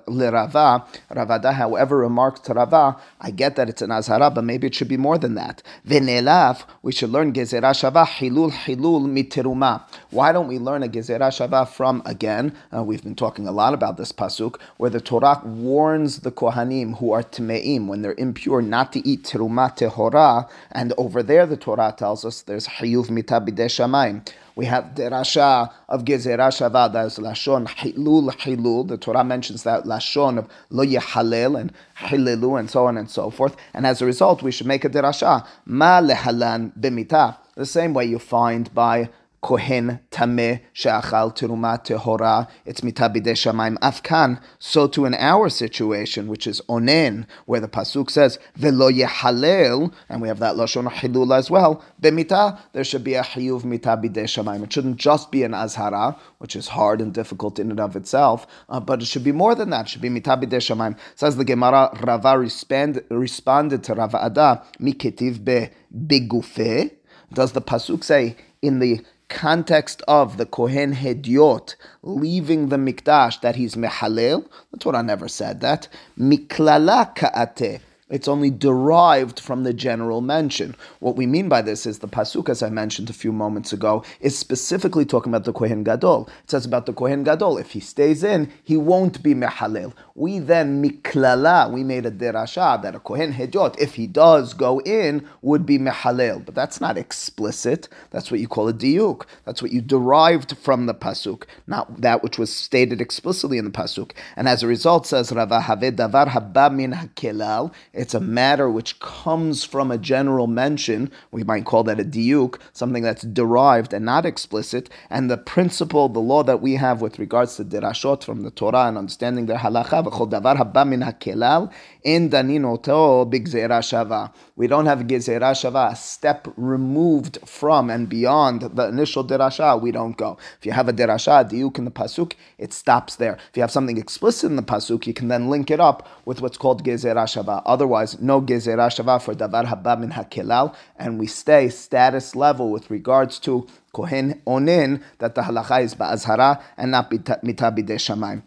le 0.07 0.31
Rava. 0.31 0.86
Ravada, 1.10 1.54
however, 1.54 1.98
remarked 1.98 2.45
to 2.45 2.54
Rava, 2.54 2.98
I 3.19 3.31
get 3.31 3.56
that 3.56 3.69
it's 3.69 3.81
an 3.81 3.90
Azhara, 3.90 4.34
but 4.34 4.44
maybe 4.44 4.68
it 4.68 4.75
should 4.75 4.88
be 4.88 4.98
more 4.98 5.18
than 5.18 5.36
that. 5.36 5.63
V'nelaf, 5.88 6.66
we 6.81 6.92
should 6.92 7.10
learn 7.10 7.34
Gezerah 7.34 7.74
Shava, 7.74 8.06
Hilul 8.06 8.51
Hilul 8.51 9.06
Mitiruma. 9.07 9.84
Why 10.12 10.31
don't 10.31 10.48
we 10.48 10.60
learn 10.60 10.84
a 10.84 10.88
Gezerah 10.88 11.31
Shava 11.31 11.68
from, 11.68 12.01
again, 12.06 12.56
uh, 12.75 12.84
we've 12.84 13.04
been 13.04 13.16
talking 13.16 13.48
a 13.48 13.51
lot 13.51 13.74
about 13.74 13.98
this 13.98 14.12
Pasuk, 14.12 14.60
where 14.78 14.90
the 14.90 15.01
Torah 15.01 15.42
warns 15.44 16.19
the 16.19 16.31
Kohanim 16.31 16.98
who 16.98 17.12
are 17.12 17.24
Tme'im, 17.24 17.88
when 17.88 18.01
they're 18.01 18.16
impure, 18.18 18.62
not 18.62 18.94
to 18.94 19.07
eat 19.07 19.24
Tiruma 19.24 19.75
Tehora, 19.75 20.50
and 20.72 20.94
over 20.98 21.24
there 21.24 21.45
the 21.45 21.57
Torah 21.57 21.94
tells 21.98 22.24
us 22.25 22.42
there's 22.42 22.68
mita. 22.83 24.24
We 24.56 24.65
have 24.65 24.94
derasha 24.94 25.71
of 25.89 26.06
gezerah 26.06 26.51
shava, 26.51 26.91
that 26.94 27.07
is 27.07 27.18
lashon 27.18 27.68
hilul 27.68 28.31
hilul. 28.31 28.88
The 28.88 28.97
Torah 28.97 29.24
mentions 29.24 29.63
that 29.63 29.85
lashon 29.85 30.38
of 30.38 30.47
lo 30.69 30.85
yehalel 30.85 31.59
and 31.59 31.74
hililu 31.97 32.59
and 32.59 32.69
so 32.69 32.85
on 32.85 32.97
and 32.97 33.09
so 33.09 33.31
forth. 33.31 33.56
And 33.74 33.88
as 33.88 34.01
a 34.01 34.06
result, 34.06 34.44
we 34.44 34.51
should 34.51 34.68
make 34.68 34.85
a 34.85 34.89
derasha 34.89 35.47
ma 35.65 36.01
lehalan 36.01 36.77
b'mita. 36.80 37.38
The 37.56 37.65
same 37.65 37.94
way 37.95 38.06
you 38.06 38.19
find 38.19 38.71
by 38.74 39.09
kohen 39.44 40.00
tameh 40.10 40.62
she'achal 40.72 41.36
teruma 41.36 41.78
tehora, 41.86 42.48
it's 42.66 42.81
mitabide 42.81 43.34
shamayim 43.36 43.78
afkan. 43.80 44.42
So 44.57 44.88
to 44.88 45.06
in 45.06 45.13
our 45.16 45.50
situation, 45.50 46.28
which 46.28 46.48
is 46.48 46.62
onen, 46.69 47.28
where 47.45 47.60
the 47.60 47.68
pasuk 47.68 48.10
says 48.10 48.40
velo 48.56 48.90
yehalel, 48.90 49.94
and 50.07 50.22
we 50.22 50.30
have 50.30 50.40
that 50.40 50.56
lashon 50.56 50.90
hilul 50.90 51.38
as 51.38 51.51
well. 51.51 51.84
Bemita, 52.01 52.57
there 52.72 52.86
should 52.86 53.04
be 53.04 53.16
a 53.16 53.22
hiyuv 53.22 53.63
mitabide 53.63 54.16
shamayim. 54.16 54.63
It 54.63 54.74
shouldn't 54.74 54.98
just 54.98 55.30
be 55.30 55.44
an 55.44 55.51
azhara, 55.51 56.18
which 56.38 56.56
is 56.56 56.69
hard 56.69 57.01
and 57.01 57.13
difficult 57.13 57.60
in 57.60 57.69
and 57.69 57.81
of 57.81 57.95
itself, 57.98 58.48
uh, 58.69 58.80
but 58.80 59.01
it 59.01 59.06
should 59.06 59.25
be 59.25 59.34
more 59.34 59.56
than 59.56 59.69
that. 59.72 59.86
It 59.86 59.90
should 59.90 60.01
be 60.01 60.10
mitabide 60.10 60.48
shamayim. 60.48 60.98
Says 61.16 61.36
the 61.36 61.45
Gemara, 61.45 61.95
Rava 62.01 62.40
respond, 62.40 63.04
responded 63.10 63.84
to 63.84 63.94
Rava 63.94 64.25
Ada 64.25 64.63
miketiv 64.80 65.44
be 65.44 65.69
bigufe. 65.94 66.92
Does 67.33 67.52
the 67.52 67.62
pasuk 67.62 68.04
say 68.04 68.38
in 68.62 68.80
the 68.80 69.02
context 69.33 70.04
of 70.07 70.37
the 70.37 70.45
Kohen 70.45 70.94
Hediot 70.94 71.75
leaving 72.04 72.69
the 72.69 72.78
Mikdash 72.78 73.42
that 73.42 73.56
he's 73.56 73.75
Mehalel, 73.75 74.47
the 74.71 74.78
Torah 74.78 75.02
never 75.02 75.28
said 75.28 75.59
that. 75.61 75.87
Miklala 76.18 77.16
ka'ate 77.16 77.81
it's 78.13 78.28
only 78.28 78.52
derived 78.52 79.40
from 79.40 79.63
the 79.63 79.73
general 79.73 80.21
mention. 80.21 80.75
What 80.99 81.16
we 81.16 81.25
mean 81.25 81.49
by 81.49 81.63
this 81.63 81.87
is 81.87 81.97
the 81.97 82.07
pasuk, 82.07 82.47
as 82.47 82.61
I 82.61 82.69
mentioned 82.69 83.09
a 83.09 83.13
few 83.13 83.31
moments 83.31 83.73
ago, 83.73 84.04
is 84.19 84.37
specifically 84.37 85.04
talking 85.04 85.31
about 85.31 85.45
the 85.45 85.52
Kohen 85.52 85.83
Gadol. 85.83 86.30
It 86.44 86.52
says 86.52 86.63
about 86.63 86.85
the 86.85 86.94
Kohen 86.94 87.23
Gadol, 87.23 87.57
if 87.57 87.71
he 87.71 87.80
stays 87.80 88.23
in, 88.23 88.52
he 88.63 88.78
won't 88.78 89.23
be 89.23 89.33
mehalel. 89.33 89.94
We 90.15 90.37
then 90.37 90.83
miklala, 90.83 91.71
we 91.71 91.83
made 91.83 92.05
a 92.05 92.11
derasha 92.11 92.79
that 92.83 92.93
a 92.93 92.99
Kohen 92.99 93.33
Hedyot, 93.33 93.79
if 93.79 93.95
he 93.95 94.05
does 94.05 94.53
go 94.53 94.79
in, 94.81 95.27
would 95.41 95.65
be 95.65 95.79
mehalel. 95.79 96.45
But 96.45 96.53
that's 96.53 96.79
not 96.79 96.99
explicit. 96.99 97.89
That's 98.11 98.29
what 98.29 98.39
you 98.39 98.47
call 98.47 98.67
a 98.67 98.73
diuk. 98.73 99.23
That's 99.43 99.63
what 99.63 99.71
you 99.71 99.81
derived 99.81 100.55
from 100.59 100.85
the 100.85 100.93
pasuk, 100.93 101.45
not 101.65 102.01
that 102.01 102.21
which 102.21 102.37
was 102.37 102.55
stated 102.55 103.01
explicitly 103.01 103.57
in 103.57 103.65
the 103.65 103.71
pasuk. 103.71 104.11
And 104.35 104.47
as 104.47 104.61
a 104.61 104.67
result, 104.67 105.07
says 105.07 105.31
Rava 105.31 105.61
Have 105.61 105.79
davar 105.79 106.27
haba 106.27 106.71
min 106.71 106.91
hakelal. 106.91 107.73
It's 107.91 108.13
a 108.13 108.19
matter 108.19 108.69
which 108.69 108.99
comes 108.99 109.63
from 109.63 109.89
a 109.89 109.97
general 109.97 110.45
mention. 110.45 111.09
We 111.31 111.43
might 111.43 111.65
call 111.65 111.83
that 111.85 111.99
a 111.99 112.03
diuk, 112.03 112.59
something 112.71 113.01
that's 113.01 113.23
derived 113.23 113.93
and 113.93 114.05
not 114.05 114.27
explicit. 114.27 114.91
And 115.09 115.31
the 115.31 115.37
principle, 115.37 116.07
the 116.07 116.19
law 116.19 116.43
that 116.43 116.61
we 116.61 116.75
have 116.75 117.01
with 117.01 117.17
regards 117.17 117.55
to 117.55 117.65
dirashot 117.65 118.23
from 118.23 118.43
the 118.43 118.51
Torah 118.51 118.85
and 118.85 118.99
understanding 118.99 119.47
their 119.47 119.57
halacha, 119.57 120.03
v'chol 120.04 120.30
davar 120.30 120.57
haba 120.57 120.88
min 120.88 121.02
hakelal, 121.02 121.72
in 122.04 122.30
daninoto 122.30 123.30
bigzera 123.31 123.81
shava. 123.81 124.31
We 124.56 124.68
don't 124.68 124.86
have 124.86 125.00
gezerah 125.00 125.54
shava, 125.54 125.92
a 125.92 125.95
step 125.95 126.48
removed 126.57 127.40
from 127.45 127.90
and 127.90 128.07
beyond 128.07 128.62
the 128.62 128.88
initial 128.88 129.26
derasha. 129.26 129.81
We 129.81 129.92
don't 129.92 130.16
go. 130.16 130.38
If 130.60 130.66
you 130.66 130.72
have 130.74 130.88
a 130.90 130.94
derasha, 130.94 131.50
diuk 131.50 131.78
in 131.78 131.86
the 131.86 131.92
pasuk, 131.92 132.33
it 132.57 132.74
stops 132.74 133.16
there. 133.16 133.38
If 133.50 133.57
you 133.57 133.62
have 133.62 133.72
something 133.72 133.98
explicit 133.98 134.50
in 134.50 134.56
the 134.56 134.64
pasuk, 134.64 135.07
you 135.07 135.14
can 135.14 135.28
then 135.28 135.50
link 135.50 135.72
it 135.72 135.80
up 135.80 136.07
with 136.26 136.42
what's 136.42 136.57
called 136.57 136.83
gezerah 136.83 137.26
shava. 137.26 137.62
Otherwise 137.66 138.22
no 138.22 138.42
gezerah 138.42 138.90
shava 138.90 139.22
for 139.22 139.33
davar 139.33 139.66
haba 139.66 140.00
min 140.00 140.12
hakelal, 140.12 140.76
and 140.98 141.19
we 141.19 141.26
stay 141.28 141.69
status 141.69 142.36
level 142.36 142.69
with 142.69 142.90
regards 142.92 143.40
to 143.40 143.66
kohen 143.94 144.42
onin 144.45 145.02
that 145.19 145.36
the 145.36 145.42
halacha 145.42 145.83
is 145.83 145.95
ba'azhara 145.95 146.62
and 146.78 146.92
not 146.92 147.10
mitabide 147.10 147.88
shamayim. 147.88 148.44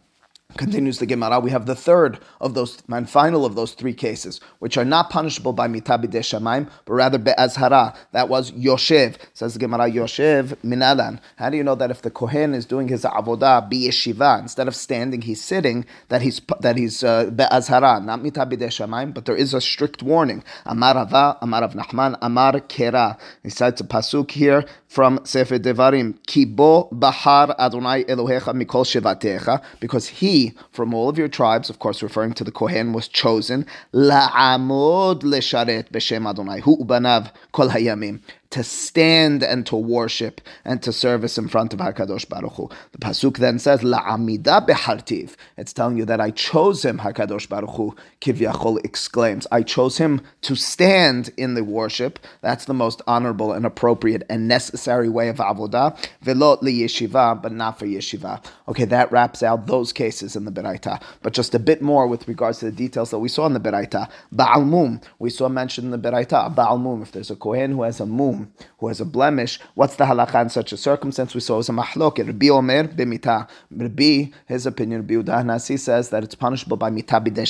Continues 0.56 1.00
the 1.00 1.06
Gemara, 1.06 1.40
we 1.40 1.50
have 1.50 1.66
the 1.66 1.74
third 1.74 2.18
of 2.40 2.54
those 2.54 2.82
and 2.88 3.10
final 3.10 3.44
of 3.44 3.56
those 3.56 3.72
three 3.72 3.92
cases, 3.92 4.40
which 4.60 4.78
are 4.78 4.84
not 4.84 5.10
punishable 5.10 5.52
by 5.52 5.68
mitabi 5.68 6.08
de 6.08 6.20
shamaim, 6.20 6.70
but 6.86 6.94
rather 6.94 7.18
be'azhara. 7.18 7.94
That 8.12 8.28
was 8.28 8.52
Yoshev. 8.52 9.16
Says 9.34 9.52
the 9.54 9.58
Gemara, 9.58 9.90
Yoshev 9.90 10.56
minalan. 10.64 11.20
How 11.36 11.50
do 11.50 11.56
you 11.56 11.64
know 11.64 11.74
that 11.74 11.90
if 11.90 12.00
the 12.02 12.10
Kohen 12.10 12.54
is 12.54 12.64
doing 12.64 12.88
his 12.88 13.02
avodah 13.02 13.70
yeshiva 13.70 14.40
instead 14.40 14.68
of 14.68 14.74
standing, 14.76 15.20
he's 15.20 15.42
sitting, 15.42 15.84
that 16.08 16.22
he's 16.22 16.40
that 16.60 16.76
he's 16.78 17.02
uh, 17.02 17.28
be'azhara, 17.30 18.02
not 18.02 18.20
mitabi 18.20 18.56
de 18.56 18.68
shamaim, 18.68 19.12
but 19.12 19.26
there 19.26 19.36
is 19.36 19.52
a 19.52 19.60
strict 19.60 20.02
warning. 20.02 20.42
Amar 20.64 20.96
Ava, 20.96 21.36
Amar 21.42 21.68
Nachman, 21.70 22.16
Amar 22.22 22.52
Kera. 22.60 23.18
He 23.42 23.50
cites 23.50 23.80
a 23.80 23.84
pasuk 23.84 24.30
here 24.30 24.64
from 24.88 25.20
Sefer 25.24 25.58
Devarim, 25.58 26.18
Kibo 26.26 26.88
Bahar 26.92 27.54
Adonai 27.58 28.04
Elohecha 28.04 28.54
Mikol 28.54 28.84
Shevatecha, 28.86 29.62
because 29.80 30.06
he, 30.08 30.35
from 30.70 30.94
all 30.94 31.08
of 31.08 31.18
your 31.18 31.28
tribes, 31.28 31.70
of 31.70 31.78
course 31.78 32.02
referring 32.02 32.34
to 32.34 32.44
the 32.44 32.52
Kohen, 32.52 32.92
was 32.92 33.08
chosen, 33.08 33.66
La'amod 33.92 35.20
Lesharet 35.22 35.90
B'Shem 35.90 36.28
Adonai, 36.28 36.60
Hu 36.60 36.76
Ubanav 36.78 37.32
Kol 37.52 37.68
Hayamim, 37.68 38.20
to 38.50 38.62
stand 38.62 39.42
and 39.42 39.66
to 39.66 39.76
worship 39.76 40.40
and 40.64 40.82
to 40.82 40.92
service 40.92 41.38
in 41.38 41.48
front 41.48 41.72
of 41.72 41.80
Hakadosh 41.80 42.28
Baruch 42.28 42.52
Hu. 42.52 42.70
The 42.92 42.98
pasuk 42.98 43.38
then 43.38 43.58
says 43.58 43.80
la'amida 43.80 44.66
behartiv. 44.66 45.34
It's 45.56 45.72
telling 45.72 45.96
you 45.96 46.04
that 46.04 46.20
I 46.20 46.30
chose 46.30 46.84
him. 46.84 46.98
Hakadosh 46.98 47.48
Baruch 47.48 47.70
Hu 47.70 47.94
kivyachol 48.20 48.84
exclaims, 48.84 49.46
I 49.50 49.62
chose 49.62 49.98
him 49.98 50.20
to 50.42 50.54
stand 50.54 51.30
in 51.36 51.54
the 51.54 51.64
worship. 51.64 52.18
That's 52.40 52.64
the 52.64 52.74
most 52.74 53.02
honorable 53.06 53.52
and 53.52 53.66
appropriate 53.66 54.22
and 54.28 54.48
necessary 54.48 55.08
way 55.08 55.28
of 55.28 55.36
avodah. 55.36 55.96
Velot 56.24 56.62
yeshiva, 56.62 57.40
but 57.40 57.52
not 57.52 57.78
for 57.78 57.86
yeshiva. 57.86 58.44
Okay, 58.68 58.84
that 58.84 59.10
wraps 59.10 59.42
out 59.42 59.66
those 59.66 59.92
cases 59.92 60.36
in 60.36 60.44
the 60.44 60.52
Beraita. 60.52 61.02
But 61.22 61.32
just 61.32 61.54
a 61.54 61.58
bit 61.58 61.82
more 61.82 62.06
with 62.06 62.28
regards 62.28 62.58
to 62.60 62.66
the 62.66 62.72
details 62.72 63.10
that 63.10 63.18
we 63.18 63.28
saw 63.28 63.46
in 63.46 63.52
the 63.52 63.60
Beraita. 63.60 64.10
Ba'al 64.34 64.66
mum, 64.66 65.00
we 65.18 65.30
saw 65.30 65.48
mentioned 65.48 65.86
in 65.86 66.00
the 66.00 66.10
Beraita. 66.10 66.54
Ba'al 66.54 66.80
mum, 66.80 67.02
if 67.02 67.12
there's 67.12 67.30
a 67.30 67.36
kohen 67.36 67.72
who 67.72 67.82
has 67.82 68.00
a 68.00 68.06
mum 68.06 68.35
who 68.78 68.88
has 68.88 69.00
a 69.00 69.04
blemish, 69.04 69.58
what's 69.74 69.96
the 69.96 70.04
halacha 70.04 70.42
in 70.42 70.48
such 70.48 70.72
a 70.72 70.76
circumstance? 70.76 71.34
We 71.34 71.40
saw 71.40 71.56
was 71.56 71.68
a 71.68 71.72
mahlok. 71.72 72.18
Rabbi 72.18 72.48
Omer 72.48 72.84
b'mita. 72.88 73.48
Rabbi, 73.70 74.30
his 74.46 74.66
opinion, 74.66 75.00
Rabbi 75.02 75.14
Udah 75.14 75.44
Nasi 75.44 75.76
says 75.76 76.10
that 76.10 76.22
it's 76.24 76.34
punishable 76.34 76.76
by 76.76 76.90
mita 76.90 77.20
b'dei. 77.20 77.46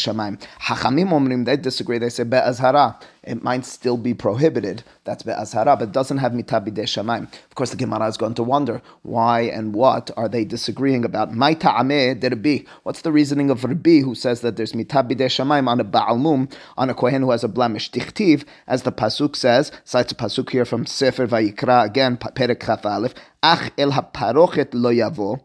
Hachamim 0.61 1.11
omrim, 1.11 1.45
they 1.45 1.57
disagree. 1.57 1.99
They 1.99 2.11
say 2.11 2.25
be'azhara 2.25 3.01
it 3.26 3.44
might 3.44 3.66
still 3.66 3.98
be 3.98 4.14
prohibited. 4.14 4.84
That's 5.04 5.24
be'azhara, 5.24 5.78
but 5.78 5.90
it 5.90 5.92
doesn't 5.92 6.18
have 6.18 6.32
mitabide 6.32 6.76
shamayim. 6.76 7.24
Of 7.24 7.56
course, 7.56 7.72
the 7.72 7.78
Gemara 7.78 8.08
is 8.08 8.18
going 8.18 8.34
to 8.36 8.44
wonder 8.44 8.82
why 9.04 9.42
and 9.42 9.74
what 9.74 10.12
are 10.18 10.28
they 10.28 10.46
disagreeing 10.46 11.06
about. 11.06 11.34
My 11.34 11.54
ta'ameh 11.54 12.20
derbi. 12.20 12.68
What's 12.84 13.02
the 13.02 13.12
reasoning 13.12 13.50
of 13.50 13.64
Rabbi 13.64 14.00
who 14.00 14.16
says 14.16 14.42
that 14.42 14.58
there's 14.58 14.74
mitabide 14.74 15.18
shamayim 15.18 15.68
on 15.68 15.80
a 15.80 15.86
ba'almum, 15.86 16.52
on 16.78 16.90
a 16.90 16.94
kohen 16.94 17.22
who 17.22 17.32
has 17.32 17.44
a 17.44 17.48
blemish? 17.48 17.92
Tichtiv, 17.92 18.46
as 18.68 18.84
the 18.84 18.92
pasuk 18.92 19.36
says, 19.36 19.72
cites 19.84 20.12
a 20.12 20.16
pasuk 20.16 20.50
here 20.50 20.66
from 20.66 20.86
Sefer 20.86 21.28
Vayikra 21.28 21.86
again, 21.86 22.18
Perek 22.18 22.66
Chaf 22.66 22.86
Aleph, 22.86 23.14
Ach 23.44 23.72
el 23.78 23.92
haparochet 23.92 24.70
lo 24.74 24.92
yavo. 24.92 25.42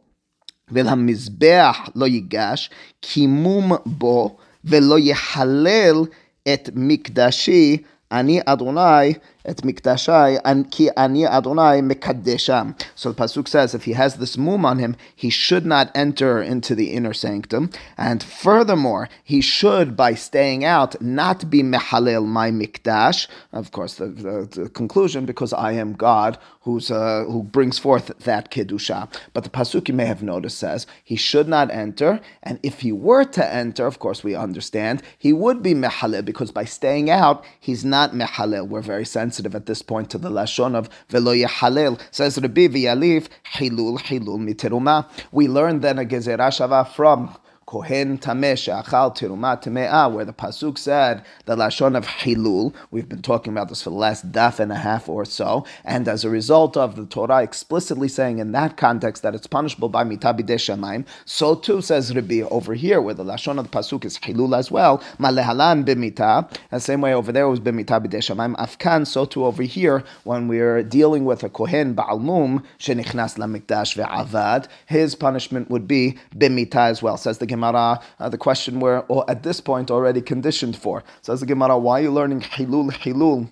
ולמזבח 0.71 1.89
לא 1.95 2.07
ייגש, 2.07 2.71
קימום 3.01 3.73
בו 3.87 4.37
ולא 4.65 4.99
יחלל 4.99 6.05
את 6.54 6.70
מקדשי, 6.76 7.78
אני 8.12 8.40
אדוני 8.46 9.14
את 9.46 9.58
mikdashai, 9.58 10.40
and 10.46 10.72
ki 10.72 10.90
ani 10.98 11.26
Adonai 11.26 11.82
mekadesham. 11.82 12.80
So 12.96 13.12
the 13.12 13.24
pasuk 13.24 13.48
says, 13.48 13.74
if 13.74 13.86
he 13.86 13.94
has 13.94 14.16
this 14.16 14.38
mum 14.38 14.66
on 14.66 14.80
him, 14.80 14.96
he 15.16 15.30
should 15.30 15.66
not 15.66 15.92
enter 15.96 16.42
into 16.42 16.76
the 16.76 16.92
inner 16.92 17.14
sanctum, 17.14 17.70
and 17.98 18.22
furthermore, 18.24 19.10
he 19.24 19.42
should, 19.42 19.98
by 19.98 20.14
staying 20.14 20.64
out, 20.64 21.02
not 21.02 21.50
be 21.50 21.64
mehalel 21.64 22.26
my 22.26 22.52
mikdash. 22.52 23.28
Of 23.52 23.72
course, 23.72 23.96
the, 23.96 24.08
the, 24.08 24.62
the 24.62 24.70
conclusion, 24.70 25.26
because 25.26 25.54
I 25.54 25.74
am 25.74 25.94
God 25.94 26.38
who's 26.62 26.92
uh, 26.92 27.24
who 27.28 27.42
brings 27.42 27.80
forth 27.80 28.12
that 28.20 28.52
kedusha. 28.52 29.12
But 29.34 29.44
the 29.44 29.50
pasuk 29.50 29.88
you 29.88 29.96
may 29.96 30.06
have 30.06 30.22
noticed 30.22 30.60
says 30.60 30.86
he 31.04 31.16
should 31.16 31.48
not 31.48 31.72
enter, 31.72 32.20
and 32.44 32.60
if 32.62 32.82
he 32.82 32.92
were 32.92 33.24
to 33.24 33.54
enter, 33.54 33.88
of 33.88 34.00
course 34.00 34.24
we 34.24 34.36
understand 34.36 35.02
he 35.18 35.34
would 35.34 35.64
be 35.64 35.74
mehalel 35.74 36.24
because 36.24 36.52
by 36.52 36.66
staying 36.66 37.10
out, 37.10 37.44
he's 37.60 37.84
not 37.84 38.12
mehalel. 38.14 38.68
We're 38.68 38.82
very 38.82 39.06
sensitive 39.06 39.31
at 39.40 39.66
this 39.66 39.82
point 39.82 40.10
to 40.10 40.18
the 40.18 40.30
lashon 40.30 40.76
of 40.76 40.90
velo 41.10 41.34
yehalel. 41.34 42.00
Says 42.12 42.40
Rabbi 42.42 42.68
V'yalif 42.68 43.28
hilul 43.54 44.00
hilul 44.00 44.40
miteruma. 44.40 45.10
We 45.32 45.48
learn 45.48 45.80
then 45.80 46.00
a 46.00 46.06
gezerah 46.06 46.50
shava 46.50 46.88
from 46.88 47.36
Kohen 47.72 48.18
Tameh 48.18 48.58
She'achal 48.58 49.16
Tiruma 49.16 50.12
where 50.12 50.26
the 50.26 50.34
Pasuk 50.34 50.78
said 50.78 51.24
the 51.46 51.56
Lashon 51.56 51.96
of 51.96 52.06
Hilul. 52.06 52.74
We've 52.92 53.08
been 53.08 53.22
talking 53.22 53.54
about 53.54 53.70
this 53.70 53.82
for 53.82 53.92
the 53.92 53.96
last 53.96 54.30
daf 54.34 54.60
and 54.60 54.74
a 54.74 54.76
half 54.76 55.08
or 55.08 55.24
so. 55.24 55.66
And 55.86 56.06
as 56.10 56.26
a 56.26 56.30
result 56.30 56.76
of 56.76 56.98
the 56.98 57.06
Torah 57.06 57.42
explicitly 57.42 58.10
saying 58.10 58.40
in 58.40 58.52
that 58.52 58.76
context 58.76 59.24
that 59.24 59.36
it's 59.36 59.48
punishable 59.48 59.88
by 59.88 60.04
Mitabi 60.04 60.42
Shemaim, 60.44 61.06
so 61.24 61.56
too 61.56 61.82
says 61.82 62.14
Rabbi 62.14 62.42
over 62.42 62.74
here, 62.74 63.00
where 63.00 63.14
the 63.14 63.24
Lashon 63.24 63.58
of 63.58 63.72
the 63.72 63.78
Pasuk 63.78 64.04
is 64.04 64.18
Hilul 64.18 64.54
as 64.54 64.70
well. 64.70 64.98
Malehalan 65.18 65.86
B'mita. 65.86 66.54
The 66.72 66.80
same 66.82 67.00
way 67.00 67.14
over 67.14 67.32
there 67.32 67.48
was 67.48 67.62
B'mita 67.62 68.02
Shemaim. 68.02 68.54
Afkan, 68.58 69.08
so 69.08 69.24
too 69.24 69.46
over 69.46 69.64
here, 69.64 70.04
when 70.26 70.50
we're 70.50 70.84
dealing 70.84 71.24
with 71.24 71.42
a 71.42 71.50
Kohen 71.50 71.96
Ba'almum, 71.96 72.66
Shenichnas 72.80 73.38
Lamikdash 73.38 73.96
Ve'avad, 73.96 74.68
his 74.88 75.16
punishment 75.16 75.70
would 75.70 75.88
be 75.88 76.18
B'mita 76.36 76.90
as 76.90 77.02
well. 77.02 77.16
Says 77.16 77.38
the 77.38 77.46
Gemara 77.46 77.61
Gemara, 77.62 78.00
uh, 78.20 78.28
the 78.30 78.40
question 78.40 78.80
we're 78.80 79.04
at 79.28 79.44
this 79.44 79.62
point 79.62 79.92
already 79.92 80.22
conditioned 80.22 80.76
for. 80.76 81.04
Says 81.22 81.42
the 81.42 81.46
Gemara, 81.46 81.78
why 81.78 82.00
are 82.00 82.04
you 82.04 82.12
learning 82.12 82.42
Hilul 82.42 82.92
Hilul? 82.92 83.50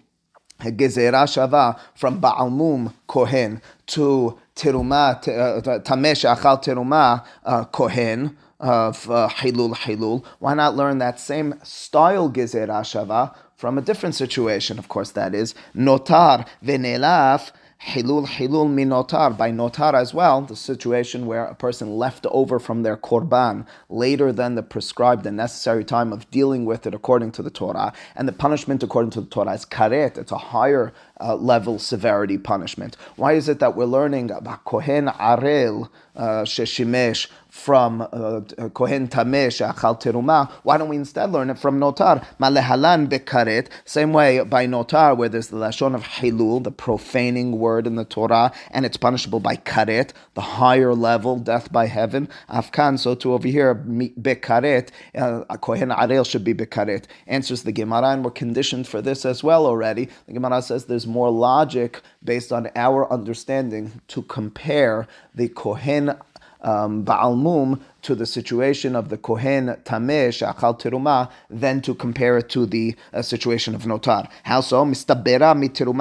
Gezerah 0.60 1.26
Shava 1.26 1.80
from 1.96 2.20
Ba'almum 2.20 2.94
Kohen 3.08 3.62
to 3.86 4.38
Teruma, 4.56 5.16
uh, 5.16 5.80
Tamesh 5.80 6.28
Achal 6.28 6.62
Teruma 6.62 7.24
uh, 7.46 7.64
Kohen 7.66 8.36
of 8.60 9.10
uh, 9.10 9.30
Hilul 9.30 9.76
Hilul. 9.76 10.26
Why 10.40 10.56
not 10.56 10.76
learn 10.76 10.98
that 10.98 11.20
same 11.20 11.54
style 11.64 12.30
Gezerah 12.30 12.82
Shava 12.82 13.36
from 13.56 13.78
a 13.78 13.82
different 13.82 14.16
situation? 14.16 14.80
Of 14.80 14.90
course, 14.90 15.12
that 15.12 15.34
is 15.36 15.54
Notar 15.76 16.48
Venelaf 16.66 17.52
Hilul 17.82 18.28
Hilul 18.28 18.68
Minotar, 18.68 19.36
by 19.38 19.52
Notar 19.52 19.94
as 19.94 20.14
well, 20.14 20.42
the 20.42 20.56
situation 20.56 21.26
where 21.26 21.46
a 21.46 21.56
person 21.56 21.98
left 21.98 22.26
over 22.30 22.60
from 22.60 22.84
their 22.84 22.98
Korban 22.98 23.66
later 23.88 24.34
than 24.34 24.56
the 24.56 24.64
prescribed 24.64 25.26
and 25.26 25.38
necessary 25.38 25.86
time 25.86 26.12
of 26.12 26.30
dealing 26.30 26.66
with 26.66 26.86
it 26.86 26.94
according 26.94 27.32
to 27.32 27.42
the 27.42 27.50
Torah. 27.50 27.94
And 28.18 28.28
the 28.28 28.34
punishment 28.34 28.84
according 28.84 29.12
to 29.12 29.22
the 29.22 29.28
Torah 29.28 29.54
is 29.54 29.66
Karet, 29.66 30.18
it's 30.18 30.34
a 30.34 30.38
higher 30.38 30.92
uh, 31.20 31.36
level 31.36 31.80
severity 31.80 32.38
punishment. 32.38 32.98
Why 33.16 33.34
is 33.34 33.50
it 33.50 33.60
that 33.60 33.76
we're 33.76 33.86
learning 33.86 34.32
about 34.32 34.66
Kohen 34.66 35.08
Arel 35.08 35.90
uh, 36.16 36.44
Sheshimesh 36.44 37.28
from 37.50 38.02
uh, 38.02 38.42
Kohen 38.74 39.08
Tamesh 39.08 39.66
Achal 39.68 40.00
Teruma? 40.00 40.52
Why 40.64 40.78
don't 40.78 40.90
we 40.90 40.98
instead 40.98 41.32
learn 41.32 41.50
it 41.50 41.58
from 41.58 41.80
Notar? 41.80 42.26
Malehalan 42.40 43.10
Bekaret. 43.10 43.68
Same 43.86 44.14
way 44.14 44.44
by 44.44 44.66
Notar, 44.66 45.18
where 45.18 45.30
there's 45.30 45.48
the 45.48 45.58
Lashon 45.58 45.96
of 45.96 46.04
Hilul, 46.04 46.64
the 46.64 46.72
profaning 46.72 47.58
word 47.58 47.88
in 47.88 47.96
the 47.96 48.06
Torah, 48.06 48.52
and 48.72 48.86
it's 48.86 48.98
punishable 48.98 49.40
by 49.40 49.56
Karet, 49.56 50.12
the 50.36 50.42
higher 50.42 50.94
level, 50.94 51.38
death 51.38 51.72
by 51.72 51.88
heaven. 51.88 52.30
Afkan, 52.50 53.00
so 53.00 53.16
to 53.16 53.34
over 53.34 53.48
here, 53.48 53.76
Bekaret, 53.76 54.90
uh, 55.16 55.58
Kohen 55.58 55.90
Arel 55.90 56.30
should 56.30 56.44
be 56.44 56.54
Bekaret. 56.54 57.06
Answers 57.28 57.64
the 57.64 57.72
Gemara, 57.72 58.10
and 58.10 58.24
we're 58.24 58.32
conditioned 58.32 58.88
for 58.88 59.02
this 59.02 59.26
as 59.26 59.44
well 59.44 59.66
already. 59.66 60.10
The 60.28 60.34
Gemara 60.34 60.62
says 60.62 60.86
there's 60.86 61.08
more 61.10 61.32
logic 61.32 62.02
based 62.24 62.52
on 62.52 62.70
our 62.76 63.12
understanding 63.12 64.02
to 64.08 64.22
compare 64.24 65.08
the 65.36 65.50
Kohen 65.50 66.16
um, 66.62 67.06
Ba'almum 67.06 67.80
to 68.02 68.16
the 68.16 68.26
situation 68.26 68.96
of 68.96 69.10
the 69.10 69.18
Kohen 69.18 69.68
Tameh 69.86 70.30
Shachal 70.30 70.80
Teruma 70.80 71.30
than 71.50 71.82
to 71.82 71.94
compare 71.94 72.38
it 72.38 72.50
to 72.50 72.66
the 72.66 72.96
uh, 73.14 73.22
situation 73.22 73.76
of 73.76 73.84
Notar. 73.84 74.30
How 74.44 74.62
so? 74.62 74.86
Mistabera 74.86 75.54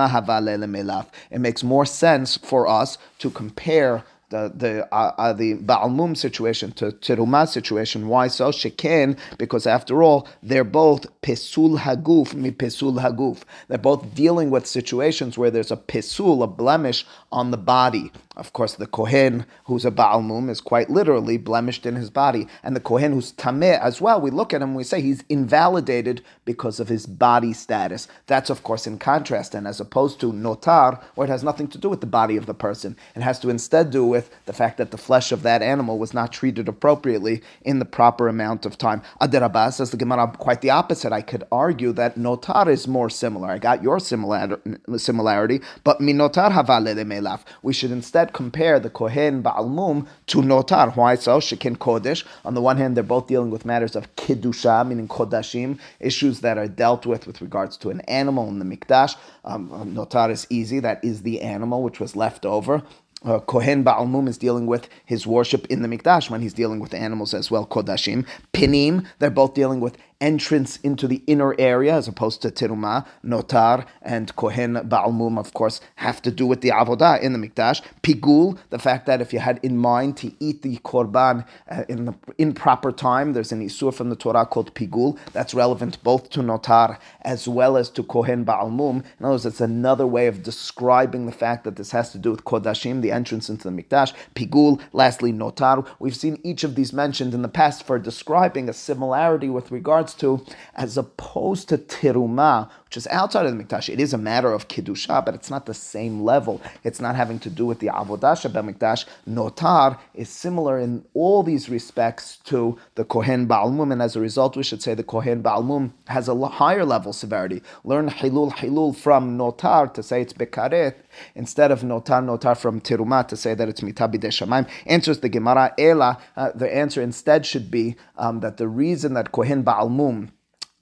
havale 0.09 1.07
It 1.31 1.41
makes 1.41 1.63
more 1.63 1.87
sense 1.87 2.37
for 2.37 2.67
us 2.67 2.99
to 3.19 3.31
compare 3.31 4.05
the 4.31 4.53
the 4.55 4.95
uh, 4.95 5.13
uh, 5.19 5.33
the 5.33 5.55
Ba'almum 5.55 6.17
situation 6.17 6.73
to 6.73 6.93
Teruma 6.93 7.49
situation. 7.49 8.09
Why 8.09 8.29
so? 8.29 8.51
Sheken, 8.51 9.19
because 9.39 9.67
after 9.67 10.03
all, 10.03 10.29
they're 10.43 10.65
both 10.65 11.07
Pesul 11.23 11.79
Haguf, 11.79 12.35
mi 12.35 12.51
Pesul 12.51 12.95
Haguf. 12.95 13.43
They're 13.69 13.79
both 13.79 14.15
dealing 14.15 14.51
with 14.51 14.67
situations 14.67 15.39
where 15.39 15.51
there's 15.51 15.71
a 15.71 15.77
Pesul, 15.77 16.43
a 16.43 16.47
blemish 16.47 17.07
on 17.33 17.51
the 17.51 17.57
body. 17.57 18.13
Of 18.39 18.53
course, 18.53 18.75
the 18.75 18.87
Kohen 18.87 19.45
who's 19.65 19.85
a 19.85 19.91
Baal 19.91 20.23
Mum 20.23 20.49
is 20.49 20.61
quite 20.61 20.89
literally 20.89 21.39
blemished 21.39 21.85
in 21.85 21.97
his 21.97 22.09
body. 22.09 22.47
And 22.63 22.77
the 22.77 22.81
Kohen 22.81 23.13
who's 23.13 23.33
Tameh 23.33 23.81
as 23.81 24.01
well, 24.01 24.21
we 24.21 24.31
look 24.31 24.55
at 24.55 24.63
him 24.63 24.75
we 24.75 24.85
say 24.85 25.01
he's 25.01 25.25
invalidated 25.29 26.23
because 26.45 26.79
of 26.79 26.89
his 26.89 27.05
body 27.05 27.53
status. 27.53 28.07
That's, 28.29 28.49
of 28.49 28.63
course, 28.63 28.87
in 28.87 28.99
contrast. 28.99 29.57
And 29.57 29.67
as 29.67 29.81
opposed 29.81 30.21
to 30.21 30.33
Notar, 30.33 31.03
where 31.17 31.27
it 31.27 31.31
has 31.31 31.43
nothing 31.43 31.67
to 31.69 31.79
do 31.79 31.89
with 31.89 32.01
the 32.01 32.07
body 32.07 32.37
of 32.37 32.47
the 32.47 32.55
person, 32.55 32.97
it 33.17 33.23
has 33.23 33.41
to 33.41 33.51
instead 33.51 33.91
do 33.91 34.05
with 34.05 34.31
the 34.47 34.53
fact 34.53 34.79
that 34.79 34.93
the 34.93 34.99
flesh 34.99 35.33
of 35.33 35.43
that 35.43 35.61
animal 35.61 35.99
was 35.99 36.15
not 36.15 36.33
treated 36.33 36.69
appropriately 36.69 37.43
in 37.63 37.81
the 37.81 37.85
proper 37.85 38.29
amount 38.29 38.65
of 38.65 38.79
time. 38.79 39.03
Adirabah 39.21 39.73
says 39.73 39.91
the 39.91 39.97
Gemara 39.97 40.33
quite 40.39 40.61
the 40.61 40.71
opposite. 40.71 41.13
I 41.13 41.23
could 41.23 41.43
argue 41.51 41.93
that 41.95 42.15
Notar 42.15 42.69
is 42.69 42.87
more 42.87 43.11
similar. 43.11 43.49
I 43.49 43.59
got 43.59 43.83
your 43.83 43.99
similarity, 43.99 45.61
but 45.83 45.99
Minotar 45.99 46.53
Havalele 46.53 47.05
Melaf. 47.05 47.41
We 47.63 47.73
should 47.73 47.91
instead 47.91 48.28
compare 48.33 48.79
the 48.81 48.91
Kohen 48.91 49.43
Baalmum 49.43 50.07
to 50.29 50.39
Notar. 50.39 50.95
Why 50.97 51.15
so? 51.15 51.39
Shekin 51.39 51.77
Kodesh. 51.77 52.25
On 52.45 52.55
the 52.55 52.61
one 52.61 52.77
hand, 52.77 52.97
they're 52.97 53.05
both 53.05 53.27
dealing 53.27 53.51
with 53.51 53.65
matters 53.65 53.97
of 53.97 54.15
Kiddusha, 54.17 54.87
meaning 54.87 55.09
Kodashim, 55.09 55.79
issues 56.01 56.41
that 56.41 56.59
are 56.59 56.69
dealt 56.69 57.07
with 57.07 57.27
with 57.27 57.41
regards 57.41 57.77
to 57.79 57.91
an 57.91 58.01
animal 58.03 58.49
in 58.49 58.59
the 58.59 58.65
Mikdash. 58.65 59.17
Um, 59.45 59.69
notar 59.95 60.31
is 60.31 60.47
easy, 60.51 60.81
that 60.81 61.03
is 61.05 61.23
the 61.23 61.41
animal 61.41 61.83
which 61.83 62.01
was 62.01 62.17
left 62.17 62.45
over 62.45 62.83
uh, 63.25 63.41
Kohen 63.41 63.85
Baalmum 63.85 64.29
is 64.29 64.39
dealing 64.39 64.67
with 64.67 64.89
his 65.05 65.27
worship 65.27 65.67
in 65.67 65.83
the 65.83 65.89
Mikdash 65.89 66.31
when 66.31 66.41
he's 66.41 66.55
dealing 66.55 66.79
with 66.79 66.95
animals 66.95 67.35
as 67.35 67.51
well, 67.51 67.67
Kodashim. 67.67 68.27
Pinim, 68.53 69.07
they're 69.19 69.31
both 69.31 69.55
dealing 69.55 69.81
with 69.81 69.97
entrance 70.21 70.79
into 70.79 71.07
the 71.07 71.23
inner 71.27 71.55
area 71.59 71.95
as 71.95 72.09
opposed 72.09 72.43
to 72.43 72.51
Tiruma, 72.51 73.07
Notar, 73.25 73.87
and 74.03 74.35
Kohen 74.35 74.75
Baalmum, 74.75 75.39
of 75.39 75.55
course, 75.55 75.81
have 75.97 76.21
to 76.23 76.31
do 76.31 76.47
with 76.47 76.61
the 76.61 76.71
Avodah 76.71 77.21
in 77.21 77.33
the 77.33 77.39
Mikdash. 77.39 77.83
Pigul, 78.03 78.59
the 78.71 78.79
fact 78.79 79.07
that 79.07 79.21
if 79.21 79.33
you 79.33 79.39
had 79.39 79.61
in 79.63 79.77
mind 79.77 80.17
to 80.17 80.33
eat 80.41 80.63
the 80.63 80.79
Korban 80.79 81.47
uh, 81.71 81.85
in 81.89 82.07
the 82.07 82.15
improper 82.37 82.91
time, 82.91 83.33
there's 83.33 83.53
an 83.53 83.65
Isur 83.65 83.95
from 83.95 84.11
the 84.11 84.17
Torah 84.17 84.47
called 84.47 84.75
Pigul. 84.75 85.19
That's 85.33 85.55
relevant 85.55 86.03
both 86.03 86.31
to 86.31 86.41
Notar 86.41 86.99
as 87.23 87.47
well 87.47 87.77
as 87.77 87.89
to 87.91 88.03
Kohen 88.03 88.45
Baalmum. 88.45 89.05
In 89.19 89.25
other 89.25 89.33
words, 89.33 89.47
it's 89.47 89.61
another 89.61 90.07
way 90.07 90.27
of 90.27 90.43
describing 90.43 91.27
the 91.27 91.33
fact 91.33 91.65
that 91.65 91.77
this 91.77 91.93
has 91.93 92.11
to 92.13 92.19
do 92.19 92.33
with 92.33 92.45
Kodashim, 92.45 93.03
the 93.03 93.13
entrance 93.13 93.49
into 93.49 93.71
the 93.71 93.83
Mikdash. 93.83 94.15
Pigul, 94.35 94.81
lastly, 94.93 95.33
Notar. 95.33 95.87
We've 96.01 96.17
seen 96.17 96.41
each 96.43 96.65
of 96.65 96.75
these 96.75 96.93
mentioned 96.93 97.35
in 97.35 97.43
the 97.43 97.49
past 97.49 97.87
for 97.87 97.99
describing 97.99 98.69
a 98.69 98.73
similarity 98.73 99.49
with 99.49 99.71
regards 99.71 100.08
regards 100.09 100.15
to, 100.15 100.55
as 100.75 100.97
opposed 100.97 101.69
to 101.69 101.79
tiruma, 101.79 102.69
which 102.87 102.97
is 102.97 103.07
outside 103.09 103.45
of 103.45 103.57
the 103.57 103.63
mikdash. 103.63 103.93
It 103.93 104.01
is 104.01 104.15
a 104.15 104.19
matter 104.19 104.51
of 104.51 104.69
kiddusha, 104.69 105.23
but 105.25 105.35
it's 105.35 105.51
not 105.51 105.67
the 105.67 105.75
same 105.75 106.23
level. 106.23 106.61
It's 106.85 107.01
not 107.01 107.17
having 107.17 107.39
to 107.41 107.51
do 107.51 107.67
with 107.67 107.81
the 107.81 107.89
avodah 107.89 108.37
mikdash. 108.65 109.05
Notar 109.29 109.99
is 110.15 110.31
similar 110.31 110.79
in 110.79 111.05
all 111.13 111.43
these 111.43 111.69
respects 111.69 112.39
to 112.45 112.79
the 112.95 113.05
kohen 113.05 113.47
baalmum, 113.47 113.93
and 113.93 114.01
as 114.01 114.17
a 114.17 114.21
result, 114.21 114.57
we 114.57 114.63
should 114.63 114.83
say 114.83 114.95
the 114.95 115.03
kohen 115.03 115.43
baalmum 115.43 115.93
has 116.07 116.29
a 116.29 116.47
higher 116.47 116.85
level 116.85 117.13
severity. 117.13 117.63
Learn 117.85 118.09
hilul 118.09 118.53
hilul 118.53 118.97
from 118.97 119.37
notar 119.37 119.93
to 119.93 120.03
say 120.03 120.23
it's 120.23 120.33
bekaret 120.33 120.95
instead 121.35 121.71
of 121.71 121.83
notar 121.83 122.23
notar 122.25 122.57
from 122.57 122.81
tiruma 122.81 123.27
to 123.29 123.37
say 123.37 123.55
that 123.55 123.69
it's 123.69 123.83
mitabi 123.83 124.19
de 124.19 124.29
shamayim. 124.29 124.67
Answers 124.87 125.21
the 125.21 125.29
Gemara 125.29 125.75
ela. 125.79 126.19
Uh, 126.37 126.53
the 126.55 126.75
answer 126.75 127.03
instead 127.03 127.45
should 127.45 127.71
be 127.71 127.97
um, 128.17 128.41
that 128.41 128.57
the 128.57 128.69
reason 128.69 129.13
that 129.13 129.33
kohen 129.33 129.63
baalmum 129.63 129.98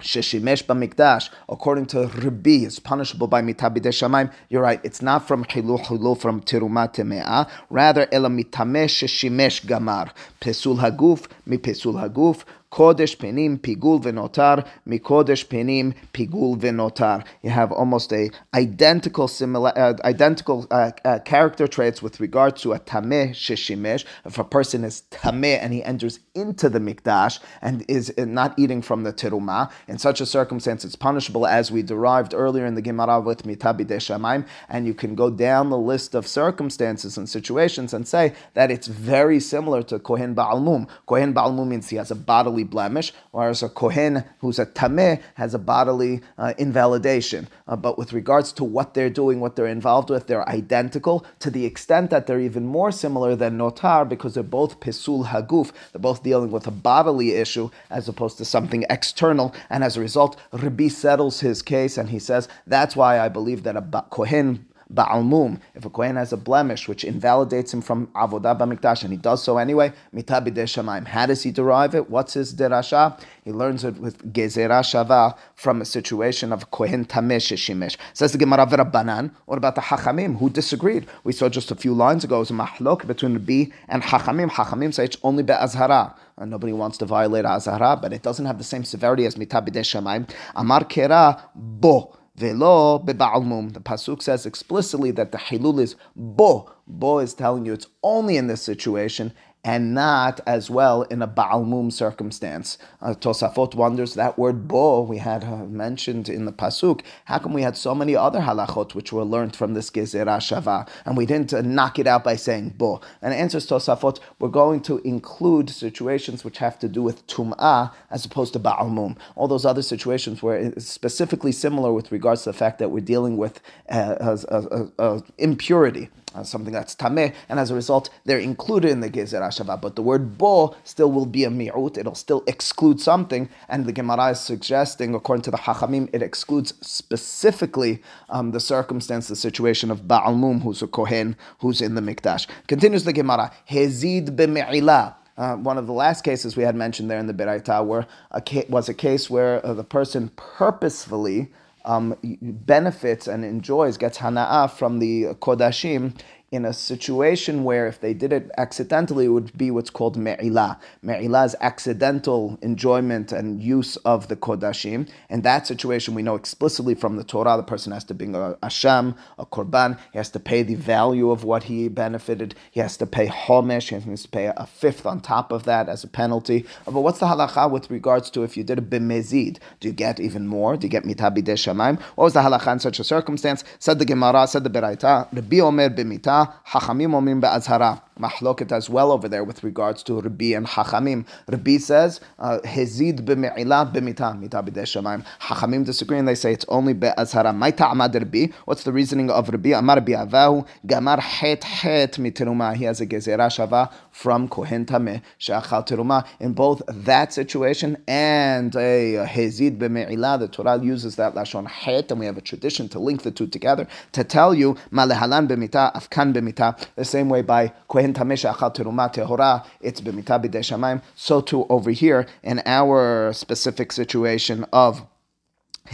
Sheshimesh 0.02 0.64
b'mikdash, 0.66 1.30
according 1.49 1.87
to 1.87 2.06
Rabbi, 2.08 2.66
is 2.66 2.78
punishable 2.78 3.28
by 3.28 3.40
mitabide 3.40 3.87
shamayim. 3.87 4.30
You're 4.50 4.61
right. 4.61 4.78
It's 4.85 5.00
not 5.00 5.26
from 5.26 5.46
chilu 5.46 5.82
chilu 5.87 6.20
from 6.20 6.42
tiruma 6.42 6.92
teme'ah. 6.92 7.49
Rather, 7.70 8.06
ela 8.12 8.28
mitamesh 8.28 8.92
sheshimesh 9.02 9.64
gamar. 9.64 10.11
Pesul 10.38 10.80
haguf 10.80 11.28
mi 11.46 11.56
pesul 11.56 11.94
haguf. 11.94 12.44
Kodesh 12.70 13.16
Penim 13.16 13.58
Pigul 13.58 14.02
Venotar, 14.02 14.66
Mikodesh 14.87 15.46
Penim 15.46 15.94
Pigul 16.12 16.58
Venotar. 16.58 17.25
You 17.42 17.50
have 17.50 17.73
almost 17.73 18.12
a 18.12 18.30
identical 18.54 19.28
similar 19.28 19.73
uh, 19.76 19.94
identical 20.04 20.66
uh, 20.70 20.90
uh, 21.04 21.18
character 21.20 21.66
traits 21.66 22.02
with 22.02 22.20
regard 22.20 22.56
to 22.56 22.73
a 22.73 22.80
Tameh 22.80 23.30
Shishimesh. 23.30 24.04
If 24.25 24.38
a 24.38 24.44
person 24.44 24.85
is 24.85 25.02
Tameh 25.11 25.58
and 25.61 25.73
he 25.73 25.82
enters 25.82 26.20
into 26.35 26.68
the 26.68 26.78
Mikdash 26.78 27.38
and 27.62 27.85
is 27.88 28.12
not 28.18 28.58
eating 28.58 28.82
from 28.82 29.04
the 29.04 29.12
Teruma, 29.12 29.70
in 29.88 29.99
such 29.99 30.20
a 30.20 30.26
circumstance 30.26 30.85
it's 30.85 30.96
punishable 30.96 31.46
as 31.46 31.70
we 31.70 31.82
derived 31.82 32.35
earlier 32.35 32.66
in 32.66 32.75
the 32.75 32.82
Gemara 32.82 33.20
with 33.20 33.44
Mitabi 33.44 33.87
Shamaim, 33.87 34.46
and 34.68 34.87
you 34.87 34.94
can 34.94 35.14
go 35.14 35.30
down 35.30 35.70
the 35.70 35.78
list 35.78 36.14
of 36.14 36.26
circumstances 36.26 37.17
and 37.17 37.28
situations 37.28 37.95
and 37.95 38.06
say 38.06 38.34
that 38.54 38.71
it's 38.71 38.86
very 38.86 39.40
similar 39.40 39.82
to 39.84 39.99
Kohen 39.99 40.34
Baalmum. 40.34 40.88
Kohen 41.06 41.32
Baalmum 41.32 41.69
means 41.69 41.88
he 41.88 41.97
has 41.97 42.10
a 42.10 42.14
bodily 42.14 42.64
blemish, 42.66 43.12
whereas 43.30 43.62
a 43.62 43.68
Kohen 43.68 44.24
who's 44.40 44.58
a 44.58 44.66
Tameh 44.66 45.22
has 45.34 45.54
a 45.54 45.58
bodily 45.58 46.20
uh, 46.38 46.54
invalidation. 46.58 47.48
Uh, 47.66 47.76
but 47.76 47.96
with 47.98 48.12
regards 48.12 48.52
to 48.52 48.64
what 48.64 48.94
they're 48.94 49.10
doing, 49.10 49.40
what 49.40 49.56
they're 49.56 49.66
involved 49.66 50.10
with, 50.10 50.26
they're 50.26 50.48
identical 50.48 51.24
to 51.40 51.50
the 51.50 51.64
extent 51.64 52.10
that 52.10 52.26
they're 52.26 52.40
even 52.40 52.66
more 52.66 52.92
similar 52.92 53.34
than 53.36 53.58
Notar 53.58 54.08
because 54.08 54.34
they're 54.34 54.42
both 54.42 54.80
Pesul 54.80 55.26
Haguf. 55.26 55.72
They're 55.92 56.00
both 56.00 56.22
dealing 56.22 56.50
with 56.50 56.66
a 56.66 56.70
bodily 56.70 57.32
issue 57.32 57.70
as 57.90 58.08
opposed 58.08 58.38
to 58.38 58.44
something 58.44 58.84
external. 58.90 59.54
And 59.70 59.82
as 59.82 59.96
a 59.96 60.00
result, 60.00 60.38
Rabbi 60.52 60.88
settles 60.88 61.40
his 61.40 61.62
case 61.62 61.96
and 61.96 62.10
he 62.10 62.18
says, 62.18 62.48
that's 62.66 62.96
why 62.96 63.20
I 63.20 63.28
believe 63.28 63.62
that 63.62 63.76
a 63.76 64.04
Kohen 64.10 64.65
Ba'almum, 64.92 65.60
if 65.75 65.84
a 65.84 65.90
Kohen 65.90 66.16
has 66.16 66.32
a 66.32 66.36
blemish 66.36 66.88
which 66.88 67.02
invalidates 67.04 67.75
him 67.75 67.82
from 67.82 68.06
Avodah 68.08 68.58
B'mikdash, 68.58 69.02
and 69.02 69.12
he 69.12 69.16
does 69.16 69.42
so 69.42 69.58
anyway, 69.58 69.92
Mitabi 70.14 70.52
Shamayim. 70.52 71.06
How 71.06 71.26
does 71.26 71.42
he 71.42 71.50
derive 71.50 71.94
it? 71.94 72.08
What's 72.08 72.34
his 72.34 72.54
derasha? 72.54 73.20
He 73.44 73.52
learns 73.52 73.84
it 73.84 73.99
with 73.99 74.32
Gezerah 74.32 74.82
Shava 74.82 75.36
from 75.54 75.80
a 75.80 75.84
situation 75.84 76.52
of 76.52 76.70
Kohen 76.70 77.04
Tamesh 77.04 77.52
Shimesh. 77.56 77.96
Says 78.12 78.32
the 78.32 78.38
Gemara 78.38 78.66
Banan. 78.66 79.32
What 79.46 79.58
about 79.58 79.75
the 79.75 79.80
Hachamim 79.80 80.38
who 80.38 80.50
disagreed? 80.50 81.06
We 81.25 81.32
saw 81.32 81.49
just 81.49 81.70
a 81.70 81.75
few 81.75 81.92
lines 81.92 82.25
ago, 82.25 82.36
it 82.36 82.40
was 82.40 82.50
a 82.50 82.54
mahlok 82.54 83.06
between 83.06 83.34
the 83.34 83.40
B 83.40 83.72
and 83.88 84.02
Hachamim. 84.02 84.50
Hachamim 84.50 84.94
say 84.94 85.04
it's 85.04 85.16
only 85.22 85.42
Be'azhara. 85.42 86.14
And 86.38 86.50
nobody 86.50 86.72
wants 86.72 86.99
to 86.99 87.06
violate 87.06 87.46
Azhara, 87.46 88.00
but 88.00 88.12
it 88.12 88.22
doesn't 88.22 88.44
have 88.44 88.58
the 88.58 88.64
same 88.64 88.84
severity 88.84 89.25
as 89.25 89.36
Mitabi 89.36 89.70
Shamayim. 89.70 90.28
Amar 90.54 90.84
Kera 90.84 91.40
Bo. 91.54 92.14
Velo. 92.36 92.99
The 92.99 93.14
pasuk 93.14 94.22
says 94.22 94.46
explicitly 94.46 95.10
that 95.12 95.32
the 95.32 95.38
hilul 95.38 95.80
is 95.80 95.96
bo. 96.14 96.70
Bo 96.86 97.18
is 97.18 97.34
telling 97.34 97.66
you 97.66 97.72
it's 97.72 97.88
only 98.02 98.36
in 98.36 98.46
this 98.46 98.62
situation, 98.62 99.32
and 99.66 99.92
not 99.92 100.40
as 100.46 100.70
well 100.70 101.02
in 101.02 101.20
a 101.20 101.26
Baalmum 101.26 101.92
circumstance. 101.92 102.78
Uh, 103.02 103.14
Tosafot 103.14 103.74
wonders 103.74 104.14
that 104.14 104.38
word 104.38 104.68
bo 104.68 105.02
we 105.02 105.18
had 105.18 105.42
uh, 105.42 105.64
mentioned 105.64 106.28
in 106.28 106.44
the 106.44 106.52
Pasuk. 106.52 107.00
How 107.24 107.40
come 107.40 107.52
we 107.52 107.62
had 107.62 107.76
so 107.76 107.92
many 107.92 108.14
other 108.14 108.42
halachot 108.42 108.94
which 108.94 109.12
were 109.12 109.24
learned 109.24 109.56
from 109.56 109.74
this 109.74 109.90
Gezerah 109.90 110.38
Shava 110.38 110.88
and 111.04 111.16
we 111.16 111.26
didn't 111.26 111.52
uh, 111.52 111.62
knock 111.62 111.98
it 111.98 112.06
out 112.06 112.22
by 112.22 112.36
saying 112.36 112.74
bo? 112.78 113.00
And 113.20 113.34
answers 113.34 113.66
Tosafot, 113.66 114.20
we're 114.38 114.50
going 114.50 114.82
to 114.82 114.98
include 114.98 115.68
situations 115.68 116.44
which 116.44 116.58
have 116.58 116.78
to 116.78 116.88
do 116.88 117.02
with 117.02 117.26
Tum'ah 117.26 117.92
as 118.08 118.24
opposed 118.24 118.52
to 118.52 118.60
Baalmum. 118.60 119.18
All 119.34 119.48
those 119.48 119.66
other 119.66 119.82
situations 119.82 120.44
were 120.44 120.72
specifically 120.78 121.50
similar 121.50 121.92
with 121.92 122.12
regards 122.12 122.44
to 122.44 122.50
the 122.50 122.58
fact 122.58 122.78
that 122.78 122.92
we're 122.92 123.00
dealing 123.00 123.36
with 123.36 123.60
uh, 123.88 125.20
impurity 125.38 126.08
uh, 126.34 126.43
something 126.43 126.73
that's 126.73 126.95
tameh, 126.95 127.34
and 127.49 127.58
as 127.58 127.71
a 127.71 127.75
result, 127.75 128.10
they're 128.25 128.39
included 128.39 128.91
in 128.91 129.00
the 129.00 129.10
gezer 129.10 129.41
hashava. 129.41 129.80
But 129.80 129.97
the 129.97 130.02
word 130.02 130.36
bo 130.39 130.75
still 130.84 131.10
will 131.10 131.26
be 131.26 131.45
a 131.45 131.50
mi'ut; 131.50 131.97
it'll 131.97 132.15
still 132.15 132.43
exclude 132.47 133.00
something, 133.00 133.49
and 133.69 133.86
the 133.86 133.93
Gemara 133.93 134.30
is 134.30 134.41
suggesting, 134.41 135.15
according 135.15 135.43
to 135.43 135.50
the 135.50 135.58
Hachamim, 135.58 136.08
it 136.12 136.23
excludes 136.23 136.75
specifically 136.80 138.02
um, 138.28 138.50
the 138.50 138.60
circumstance, 138.60 139.28
the 139.28 139.36
situation 139.36 139.91
of 139.91 140.02
Baalmum, 140.02 140.62
who's 140.62 140.82
a 140.82 140.86
kohen, 140.86 141.36
who's 141.60 141.80
in 141.80 141.95
the 141.95 142.02
mikdash. 142.02 142.47
Continues 142.67 143.04
the 143.04 143.12
Gemara, 143.12 143.52
hezid 143.71 144.36
b'me'ilah. 144.36 145.15
Uh, 145.36 145.54
one 145.56 145.76
of 145.76 145.86
the 145.86 145.93
last 145.93 146.25
cases 146.25 146.56
we 146.56 146.62
had 146.62 146.75
mentioned 146.75 147.10
there 147.10 147.19
in 147.19 147.26
the 147.26 147.34
Beraita 147.34 148.06
a 148.30 148.41
ca- 148.41 148.65
was 148.71 148.89
a 148.89 148.95
case 148.95 149.28
where 149.28 149.65
uh, 149.67 149.75
the 149.75 149.84
person 149.84 150.30
purposefully 150.36 151.50
um, 151.86 152.16
benefits 152.42 153.26
and 153.26 153.44
enjoys, 153.44 153.96
gets 153.96 154.18
hana'ah 154.18 154.70
from 154.70 154.99
the 154.99 155.34
kodashim 155.40 156.18
in 156.56 156.64
a 156.64 156.73
situation 156.73 157.62
where 157.62 157.86
if 157.86 158.00
they 158.00 158.14
did 158.14 158.32
it 158.32 158.50
accidentally, 158.58 159.26
it 159.26 159.28
would 159.28 159.56
be 159.56 159.71
what's 159.71 159.90
called 159.90 160.16
me'ilah. 160.16 160.78
Me'ilah 161.02 161.47
is 161.47 161.54
accidental 161.60 162.58
enjoyment 162.62 163.30
and 163.30 163.62
use 163.62 163.97
of 163.99 164.26
the 164.28 164.34
kodashim. 164.36 165.08
In 165.30 165.42
that 165.42 165.66
situation, 165.66 166.14
we 166.14 166.23
know 166.23 166.34
explicitly 166.34 166.95
from 166.95 167.16
the 167.16 167.25
Torah, 167.25 167.56
the 167.56 167.62
person 167.62 167.92
has 167.92 168.04
to 168.04 168.14
bring 168.14 168.34
a 168.34 168.54
asham, 168.62 169.16
a 169.38 169.47
korban. 169.47 169.99
He 170.12 170.19
has 170.19 170.30
to 170.30 170.40
pay 170.40 170.62
the 170.62 170.75
value 170.75 171.30
of 171.30 171.45
what 171.45 171.64
he 171.64 171.88
benefited. 171.88 172.54
He 172.71 172.80
has 172.80 172.97
to 172.97 173.06
pay 173.06 173.28
homesh. 173.28 173.88
He 173.88 174.10
has 174.10 174.23
to 174.23 174.28
pay 174.28 174.47
a 174.56 174.66
fifth 174.66 175.06
on 175.06 175.21
top 175.21 175.52
of 175.52 175.64
that 175.64 175.88
as 175.88 176.02
a 176.02 176.08
penalty. 176.08 176.64
But 176.84 177.00
what's 177.02 177.21
the 177.21 177.26
halacha 177.26 177.71
with 177.71 177.90
regards 177.90 178.30
to 178.30 178.42
if 178.42 178.56
you 178.56 178.64
did 178.64 178.78
a 178.78 178.82
bimezid? 178.82 179.58
Do 179.80 179.88
you 179.88 179.95
get 179.95 180.19
even 180.19 180.47
more? 180.47 180.76
Do 180.76 180.86
you 180.86 180.90
get 180.90 181.04
mitabi 181.04 181.45
de 181.45 181.54
shamayim? 181.54 182.00
What 182.16 182.25
was 182.25 182.32
the 182.32 182.40
halacha 182.40 182.73
in 182.73 182.78
such 182.80 182.99
a 182.99 183.04
circumstance? 183.04 183.62
Said 183.78 183.99
the 183.99 184.04
Gemara, 184.04 184.47
said 184.47 184.64
the 184.64 184.71
Beraita, 184.71 185.28
Rabbi 185.32 185.60
Omer 185.60 185.90
b'mita 185.90 186.46
be'azhara, 186.47 186.52
Hachamim 186.65 187.15
omrim 187.15 187.41
be'azhara. 187.41 187.99
Mahloket 188.18 188.72
as 188.72 188.88
well 188.88 189.12
over 189.12 189.28
there 189.28 189.44
with 189.44 189.62
regards 189.62 190.02
to 190.04 190.20
Rabbi 190.20 190.46
and 190.46 190.66
Hachamim. 190.66 191.26
Rabbi 191.48 191.78
says, 191.78 192.20
uh, 192.38 192.58
Hezid 192.64 193.20
b'me'ila 193.20 193.92
b'mita, 193.92 194.38
mita 194.38 194.62
b'dei 194.62 194.84
shamayim. 194.84 195.24
Hachamim 195.40 195.84
disagree 195.84 196.18
and 196.18 196.26
they 196.26 196.34
say 196.34 196.52
it's 196.52 196.64
only 196.68 196.94
be'azhara. 196.94 197.54
My 197.54 197.70
ta'amad 197.70 198.14
Rabbi. 198.14 198.46
What's 198.64 198.84
the 198.84 198.92
reasoning 198.92 199.30
of 199.30 199.48
Rabbi? 199.48 199.70
Amar 199.70 200.00
bi'avahu, 200.00 200.66
gamar 200.86 201.20
het 201.20 201.64
het 201.64 202.12
mitiruma. 202.12 202.74
He 202.74 202.84
has 202.84 203.00
a 203.00 203.06
gezerah 203.06 203.50
shava 203.50 203.92
from 204.10 204.48
Kohen 204.48 204.86
Tameh, 204.86 205.20
she'achal 205.38 205.86
teruma. 205.86 206.26
In 206.40 206.54
both 206.54 206.82
that 206.88 207.32
situation 207.32 208.02
and 208.08 208.74
a 208.76 209.26
Hezid 209.26 209.78
b'me'ila, 209.78 210.38
the 210.38 210.48
Torah 210.48 210.78
uses 210.82 211.16
that 211.16 211.34
lashon 211.34 211.66
het, 211.66 212.10
and 212.10 212.20
we 212.20 212.26
have 212.26 212.38
a 212.38 212.40
tradition 212.40 212.88
to 212.88 212.98
link 212.98 213.22
the 213.22 213.30
two 213.30 213.46
together 213.46 213.86
to 214.12 214.24
tell 214.24 214.54
you, 214.54 214.74
malehalan 214.90 215.46
b'mita, 215.48 215.94
afkan 215.94 216.32
b'mita, 216.32 216.78
the 216.96 217.04
same 217.04 217.28
way 217.28 217.42
by 217.42 217.72
Kohen 217.88 218.05
it's 218.14 220.00
b'mita 220.00 220.42
b'dei. 220.42 221.02
So 221.14 221.40
too 221.40 221.66
over 221.69 221.90
here 221.90 222.26
in 222.42 222.62
our 222.66 223.32
specific 223.32 223.92
situation 223.92 224.64
of 224.73 225.06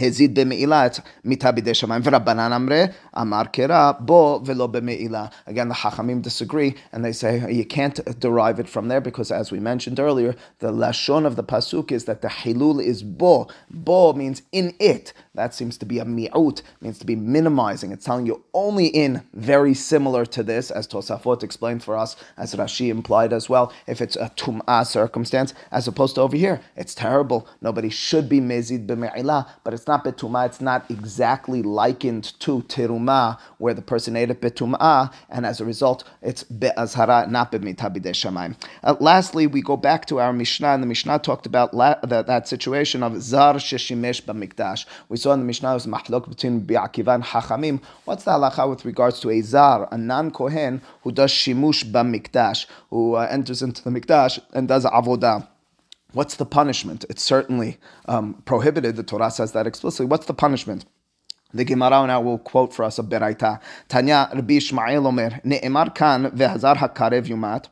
הזיד 0.00 0.38
במעילה 0.38 0.86
את 0.86 0.98
מיתה 1.24 1.52
בידי 1.52 1.74
שמיים, 1.74 2.02
ורבנן 2.04 2.52
אמרי, 2.52 2.84
אמר 3.20 3.42
קרא, 3.52 3.92
בו 4.00 4.40
ולא 4.44 4.66
במעילה. 4.66 5.26
Again, 5.46 5.68
the 5.68 5.74
Chachamim 5.74 6.22
disagree, 6.22 6.74
and 6.92 7.04
they 7.04 7.12
say 7.12 7.52
you 7.52 7.64
can't 7.64 7.98
derive 8.20 8.60
it 8.60 8.68
from 8.68 8.88
there, 8.88 9.00
because 9.00 9.32
as 9.32 9.50
we 9.50 9.58
mentioned 9.58 9.98
earlier, 9.98 10.36
the 10.60 10.70
lashon 10.70 11.26
of 11.26 11.34
the 11.36 11.42
pasuk 11.42 11.90
is 11.90 12.04
that 12.04 12.22
the 12.22 12.28
hilul 12.28 12.80
is 12.80 13.02
bo. 13.02 13.48
Bo 13.70 14.12
means 14.12 14.42
in 14.52 14.74
it. 14.78 15.12
That 15.34 15.54
seems 15.54 15.76
to 15.78 15.86
be 15.86 15.98
a 15.98 16.04
mi'ut, 16.04 16.62
means 16.80 16.98
to 16.98 17.06
be 17.06 17.16
minimizing. 17.16 17.90
It's 17.92 18.04
telling 18.04 18.26
you 18.26 18.44
only 18.54 18.86
in 18.86 19.22
very 19.34 19.74
similar 19.74 20.26
to 20.26 20.42
this, 20.42 20.70
as 20.70 20.86
Tosafot 20.86 21.42
explained 21.42 21.82
for 21.82 21.96
us, 21.96 22.14
as 22.36 22.54
Rashi 22.54 22.88
implied 22.88 23.32
as 23.32 23.48
well, 23.48 23.72
if 23.86 24.00
it's 24.00 24.16
a 24.16 24.30
tum'ah 24.36 24.86
circumstance, 24.86 25.54
as 25.72 25.88
opposed 25.88 26.16
to 26.16 26.20
over 26.22 26.36
here. 26.36 26.60
It's 26.76 26.94
terrible. 26.94 27.48
Nobody 27.60 27.88
should 27.88 28.28
be 28.28 28.40
mezid 28.40 28.86
b'me'ilah, 28.86 29.46
but 29.64 29.74
it's 29.74 29.81
not 29.87 30.03
betumah. 30.03 30.45
It's 30.47 30.61
not 30.61 30.89
exactly 30.89 31.61
likened 31.61 32.39
to 32.39 32.61
terumah, 32.63 33.39
where 33.57 33.73
the 33.73 33.81
person 33.81 34.15
ate 34.15 34.29
it 34.29 34.41
betumah, 34.41 35.13
and 35.29 35.45
as 35.45 35.61
a 35.61 35.65
result, 35.65 36.03
it's 36.21 36.43
be'azhara, 36.43 37.29
not 37.29 37.51
be'mita 37.51 37.89
shamayim. 37.89 38.55
Uh, 38.83 38.95
lastly, 38.99 39.47
we 39.47 39.61
go 39.61 39.77
back 39.77 40.05
to 40.07 40.19
our 40.19 40.33
Mishnah, 40.33 40.69
and 40.69 40.83
the 40.83 40.87
Mishnah 40.87 41.19
talked 41.19 41.45
about 41.45 41.73
la- 41.73 41.99
that, 42.03 42.27
that 42.27 42.47
situation 42.47 43.03
of 43.03 43.21
zar 43.21 43.55
sheshimesh 43.55 44.21
b'mikdash. 44.23 44.85
We 45.09 45.17
saw 45.17 45.33
in 45.33 45.39
the 45.39 45.45
Mishnah 45.45 45.73
was 45.73 45.87
mahlok 45.87 46.29
between 46.29 46.61
Bi'akiva 46.61 47.15
and 47.15 47.23
Hachamim. 47.23 47.81
What's 48.05 48.23
the 48.23 48.31
halacha 48.31 48.69
with 48.69 48.85
regards 48.85 49.19
to 49.21 49.29
a 49.29 49.41
zar, 49.41 49.87
a 49.91 49.97
non-kohen 49.97 50.81
who 51.01 51.11
does 51.11 51.31
shimush 51.31 51.83
b'mikdash, 51.91 52.65
who 52.89 53.15
uh, 53.15 53.27
enters 53.29 53.61
into 53.61 53.83
the 53.83 53.89
mikdash 53.89 54.39
and 54.53 54.67
does 54.67 54.85
avodah? 54.85 55.47
What's 56.13 56.35
the 56.35 56.45
punishment? 56.45 57.05
It's 57.09 57.23
certainly 57.23 57.77
um, 58.07 58.41
prohibited. 58.45 58.95
The 58.95 59.03
Torah 59.03 59.31
says 59.31 59.51
that 59.53 59.67
explicitly. 59.67 60.05
What's 60.05 60.27
the 60.27 60.33
punishment? 60.33 60.85
The 61.53 61.65
Gemara 61.65 62.07
now 62.07 62.21
will 62.21 62.39
quote 62.39 62.73
for 62.73 62.83
us 62.83 62.97
a 62.97 63.03
beraita. 63.03 63.59
Tanya 63.87 64.29
Rabbi 64.33 64.55
Ishmael 64.55 65.05
Omer, 65.05 65.41
Ne'emar 65.43 65.93
kan 65.93 66.31
ve'hazar 66.31 66.77
hakarev 66.77 67.27
yumat. 67.27 67.67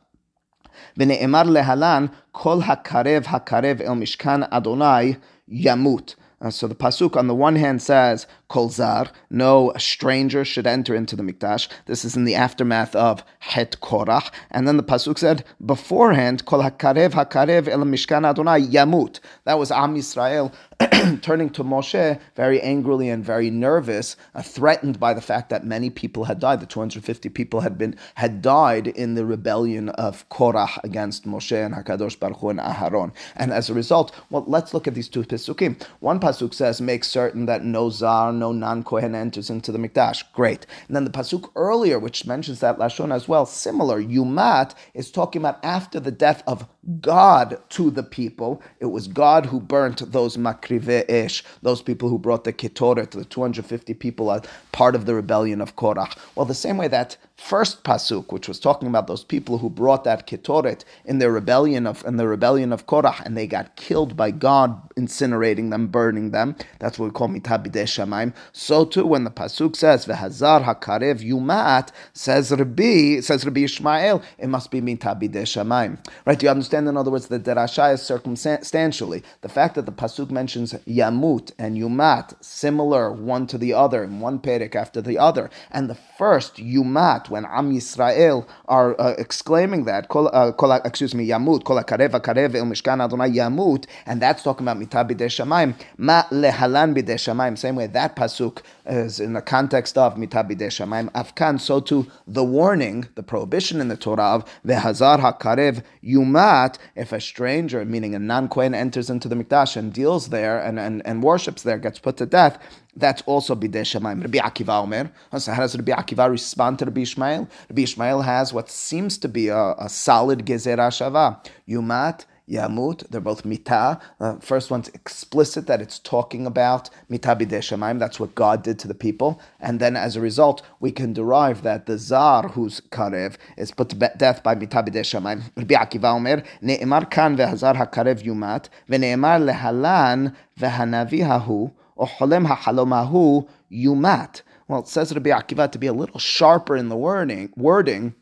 ונאמר 0.96 1.42
להלן, 1.42 2.06
כל 2.32 2.60
hakarev 2.62 3.26
הקרב 3.26 3.80
el 3.80 3.94
mishkan 3.94 4.48
Adonai 4.50 5.16
yamut. 5.48 6.14
so 6.50 6.66
the 6.66 6.74
pasuk 6.74 7.16
on 7.16 7.28
the 7.28 7.34
one 7.34 7.56
hand 7.56 7.80
says, 7.82 8.26
kol 8.52 8.68
zar, 8.68 9.10
no 9.30 9.72
stranger 9.78 10.44
should 10.44 10.66
enter 10.66 10.94
into 10.94 11.16
the 11.16 11.22
mikdash. 11.22 11.68
This 11.86 12.04
is 12.04 12.16
in 12.16 12.24
the 12.24 12.34
aftermath 12.34 12.94
of 12.94 13.24
het 13.38 13.78
korach, 13.80 14.30
and 14.50 14.68
then 14.68 14.76
the 14.76 14.82
pasuk 14.82 15.18
said 15.18 15.42
beforehand 15.64 16.44
kol 16.44 16.62
hakarev 16.62 17.12
hakarev 17.12 17.66
el 17.66 17.80
mishkan 17.80 18.28
Adonai 18.28 18.60
yamut. 18.60 19.20
That 19.44 19.58
was 19.58 19.72
Am 19.72 19.96
Yisrael 19.96 20.52
turning 21.22 21.50
to 21.50 21.62
Moshe 21.62 22.20
very 22.34 22.60
angrily 22.60 23.08
and 23.08 23.24
very 23.24 23.50
nervous, 23.50 24.16
uh, 24.34 24.42
threatened 24.42 24.98
by 24.98 25.14
the 25.14 25.20
fact 25.20 25.50
that 25.50 25.64
many 25.64 25.90
people 25.90 26.24
had 26.24 26.38
died. 26.40 26.60
The 26.60 26.66
250 26.66 27.28
people 27.28 27.60
had 27.60 27.78
been 27.78 27.96
had 28.14 28.42
died 28.42 28.88
in 28.88 29.14
the 29.14 29.24
rebellion 29.24 29.90
of 29.90 30.28
Korah 30.28 30.80
against 30.82 31.24
Moshe 31.24 31.64
and 31.64 31.74
Hakadosh 31.74 32.18
Baruch 32.18 32.38
Hu 32.38 32.50
and 32.50 32.58
Aharon. 32.58 33.12
And 33.36 33.52
as 33.52 33.70
a 33.70 33.74
result, 33.74 34.12
well, 34.30 34.44
let's 34.46 34.74
look 34.74 34.86
at 34.86 34.94
these 34.94 35.08
two 35.08 35.22
pasukim. 35.22 35.80
One 36.00 36.20
pasuk 36.20 36.54
says, 36.54 36.80
"Make 36.80 37.04
certain 37.04 37.46
that 37.46 37.64
no 37.64 37.90
zar, 37.90 38.32
no 38.42 38.50
non-kohen 38.64 39.14
enters 39.14 39.48
into 39.54 39.70
the 39.72 39.82
mikdash." 39.84 40.20
Great. 40.40 40.62
And 40.86 40.94
then 40.96 41.06
the 41.08 41.16
pasuk 41.18 41.44
earlier, 41.68 41.98
which 41.98 42.26
mentions 42.26 42.58
that 42.60 42.78
lashon 42.82 43.10
as 43.18 43.28
well, 43.30 43.46
similar. 43.46 43.98
Yumat 44.02 44.68
is 45.00 45.10
talking 45.10 45.42
about 45.42 45.58
after 45.76 45.98
the 46.00 46.16
death 46.26 46.40
of 46.52 46.66
God 47.00 47.58
to 47.70 47.90
the 47.90 48.02
people. 48.02 48.60
It 48.80 48.86
was 48.86 49.06
God 49.06 49.46
who 49.46 49.60
burnt 49.60 50.10
those 50.10 50.36
makrive 50.36 51.08
ish, 51.08 51.44
those 51.62 51.80
people 51.80 52.08
who 52.08 52.18
brought 52.18 52.42
the 52.42 52.52
ketoret, 52.52 53.10
the 53.10 53.24
250 53.24 53.94
people 53.94 54.32
as 54.32 54.42
part 54.72 54.96
of 54.96 55.06
the 55.06 55.14
rebellion 55.14 55.60
of 55.60 55.76
Korach. 55.76 56.16
Well, 56.34 56.44
the 56.44 56.54
same 56.54 56.76
way 56.76 56.88
that 56.88 57.16
first 57.36 57.84
pasuk, 57.84 58.32
which 58.32 58.48
was 58.48 58.58
talking 58.58 58.88
about 58.88 59.06
those 59.06 59.22
people 59.22 59.58
who 59.58 59.70
brought 59.70 60.04
that 60.04 60.26
ketoret 60.26 60.84
in 61.04 61.18
their 61.18 61.30
rebellion 61.30 61.86
of 61.86 62.04
in 62.04 62.16
the 62.16 62.26
rebellion 62.26 62.72
of 62.72 62.86
Korach, 62.86 63.20
and 63.24 63.36
they 63.36 63.46
got 63.46 63.76
killed 63.76 64.16
by 64.16 64.32
God, 64.32 64.80
incinerating 64.94 65.70
them, 65.70 65.86
burning 65.86 66.30
them. 66.32 66.56
That's 66.80 66.98
what 66.98 67.06
we 67.06 67.12
call 67.12 67.28
mitabidei 67.28 67.84
shamaim. 67.84 68.34
So 68.52 68.84
too, 68.84 69.06
when 69.06 69.22
the 69.22 69.30
pasuk 69.30 69.76
says 69.76 70.06
v'hazar 70.06 70.64
hakarev 70.64 71.20
yumat, 71.20 71.90
says 72.12 72.50
Rabbi, 72.50 73.20
says 73.20 73.44
Rabbi 73.44 73.60
Ishmael, 73.60 74.22
it 74.38 74.48
must 74.48 74.72
be 74.72 74.80
mitabidei 74.80 75.44
shamaim. 75.46 76.04
Right? 76.26 76.38
Do 76.38 76.46
you 76.46 76.50
understand? 76.50 76.71
In 76.72 76.96
other 76.96 77.10
words, 77.10 77.28
the 77.28 77.38
derasha 77.38 77.94
is 77.94 78.02
circumstantially 78.02 79.22
the 79.42 79.48
fact 79.48 79.74
that 79.74 79.86
the 79.86 79.92
pasuk 79.92 80.30
mentions 80.30 80.72
yamut 80.86 81.52
and 81.58 81.76
yumat 81.76 82.34
similar 82.42 83.12
one 83.12 83.46
to 83.48 83.58
the 83.58 83.74
other 83.74 84.02
in 84.04 84.20
one 84.20 84.38
perek 84.38 84.74
after 84.74 85.02
the 85.02 85.18
other, 85.18 85.50
and 85.70 85.90
the 85.90 85.94
first 85.94 86.56
yumat 86.56 87.28
when 87.28 87.44
Am 87.44 87.72
Yisrael 87.72 88.46
are 88.66 88.98
uh, 89.00 89.14
exclaiming 89.18 89.84
that, 89.84 90.08
kol, 90.08 90.30
uh, 90.32 90.52
kol, 90.52 90.72
excuse 90.72 91.14
me, 91.14 91.26
Yamut, 91.26 91.64
kol 91.64 91.82
karev 91.82 92.10
karev 92.20 92.54
el 92.54 92.64
mishkan 92.64 93.04
Adonai 93.04 93.30
Yamut, 93.30 93.86
and 94.06 94.22
that's 94.22 94.42
talking 94.42 94.66
about 94.66 94.78
mitah 94.82 95.06
b'dei 95.08 95.26
shamayim, 95.26 95.74
ma 95.98 96.22
lehalan 96.30 96.94
b'dei 96.96 97.16
shamayim. 97.16 97.58
Same 97.58 97.76
way 97.76 97.86
that 97.88 98.16
pasuk 98.16 98.62
is 98.86 99.20
in 99.20 99.32
the 99.32 99.42
context 99.42 99.98
of 99.98 100.14
mitah 100.14 100.48
b'dei 100.48 100.68
shamayim. 100.68 101.10
Afkan, 101.12 101.60
so 101.60 101.80
too 101.80 102.06
the 102.26 102.44
warning, 102.44 103.08
the 103.16 103.22
prohibition 103.22 103.80
in 103.80 103.88
the 103.88 103.96
Torah 103.96 104.36
of 104.36 104.44
vehazar 104.64 105.18
hakarev 105.20 105.82
yumat, 106.04 106.61
if 106.94 107.12
a 107.12 107.20
stranger, 107.20 107.84
meaning 107.84 108.14
a 108.14 108.18
non-kohen, 108.18 108.74
enters 108.74 109.08
into 109.10 109.28
the 109.28 109.34
mikdash 109.34 109.76
and 109.76 109.92
deals 109.92 110.28
there 110.28 110.58
and, 110.58 110.78
and, 110.78 111.02
and 111.06 111.22
worships 111.22 111.62
there, 111.62 111.78
gets 111.78 111.98
put 111.98 112.16
to 112.18 112.26
death, 112.26 112.58
that's 112.96 113.22
also 113.22 113.54
bidei 113.54 113.82
shemaim. 113.82 114.20
Rabbi 114.22 114.38
Akiva 114.38 114.82
Omer. 114.82 115.10
So 115.38 115.52
how 115.52 115.62
does 115.62 115.76
Rabbi 115.76 115.92
Akiva 115.92 116.30
respond 116.30 116.78
to 116.80 116.84
Rabbi 116.84 117.02
Ishmael? 117.02 117.48
Rabbi 117.70 117.82
Ishmael 117.82 118.22
has 118.22 118.52
what 118.52 118.70
seems 118.70 119.18
to 119.18 119.28
be 119.28 119.48
a, 119.48 119.74
a 119.78 119.88
solid 119.88 120.44
gezerah 120.44 120.90
shava. 120.90 121.44
Yumat 121.68 122.26
Yamut, 122.48 123.08
they're 123.08 123.20
both 123.20 123.44
mita. 123.44 124.00
Uh, 124.20 124.36
first 124.40 124.70
one's 124.70 124.88
explicit 124.88 125.66
that 125.66 125.80
it's 125.80 125.98
talking 125.98 126.46
about 126.46 126.90
mita 127.08 127.36
bidei 127.36 127.98
That's 127.98 128.18
what 128.18 128.34
God 128.34 128.62
did 128.62 128.78
to 128.80 128.88
the 128.88 128.94
people, 128.94 129.40
and 129.60 129.80
then 129.80 129.96
as 129.96 130.16
a 130.16 130.20
result, 130.20 130.62
we 130.80 130.90
can 130.92 131.12
derive 131.12 131.62
that 131.62 131.86
the 131.86 131.98
zar 131.98 132.48
who's 132.48 132.80
karev 132.80 133.36
is 133.56 133.70
put 133.70 133.88
to 133.90 133.96
death 134.16 134.42
by 134.42 134.54
mita 134.54 134.82
bidei 134.82 135.02
shamayim. 135.02 135.42
Rabbi 135.56 135.74
Akiva 135.74 136.14
Omer 136.14 136.42
ne'emar 136.60 137.10
kan 137.10 137.36
vehazar 137.36 137.76
hakarev 137.76 138.22
yumat 138.22 138.68
ve'ne'emar 138.88 139.40
lehalan 139.40 140.34
vehanavi 140.58 141.26
hahu 141.26 141.72
Oholem 141.98 142.46
ha'halomahu 142.46 143.46
yumat. 143.70 144.42
Well, 144.66 144.80
it 144.80 144.88
says 144.88 145.14
Rabbi 145.14 145.30
Akiva 145.30 145.70
to 145.70 145.78
be 145.78 145.86
a 145.86 145.92
little 145.92 146.18
sharper 146.18 146.76
in 146.76 146.88
the 146.88 146.96
wording, 146.96 147.52
wording 147.56 148.14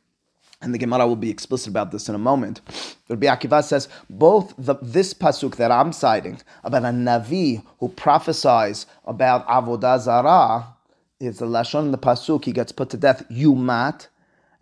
and 0.63 0.75
the 0.75 0.79
Gemara 0.79 1.07
will 1.07 1.17
be 1.17 1.31
explicit 1.31 1.69
about 1.69 1.91
this 1.91 2.09
in 2.09 2.15
a 2.15 2.19
moment. 2.19 2.61
Rabbi 3.09 3.27
Akiva 3.27 3.63
says 3.65 3.89
both 4.09 4.55
the, 4.59 4.77
this 4.83 5.15
pasuk 5.15 5.57
that 5.57 5.71
I'm 5.71 5.93
citing 5.93 6.41
about 6.65 6.83
a 6.83 6.89
navi 6.89 7.65
who 7.79 7.89
prophesies 7.89 8.87
about 9.05 9.47
avodah 9.49 10.01
zarah 10.01 10.67
is 11.19 11.39
the 11.39 11.47
lashon 11.47 11.81
in 11.87 11.91
the 11.93 11.99
pasuk 11.99 12.45
he 12.45 12.53
gets 12.53 12.73
put 12.73 12.91
to 12.91 12.97
death 12.97 13.25
yumat, 13.31 14.09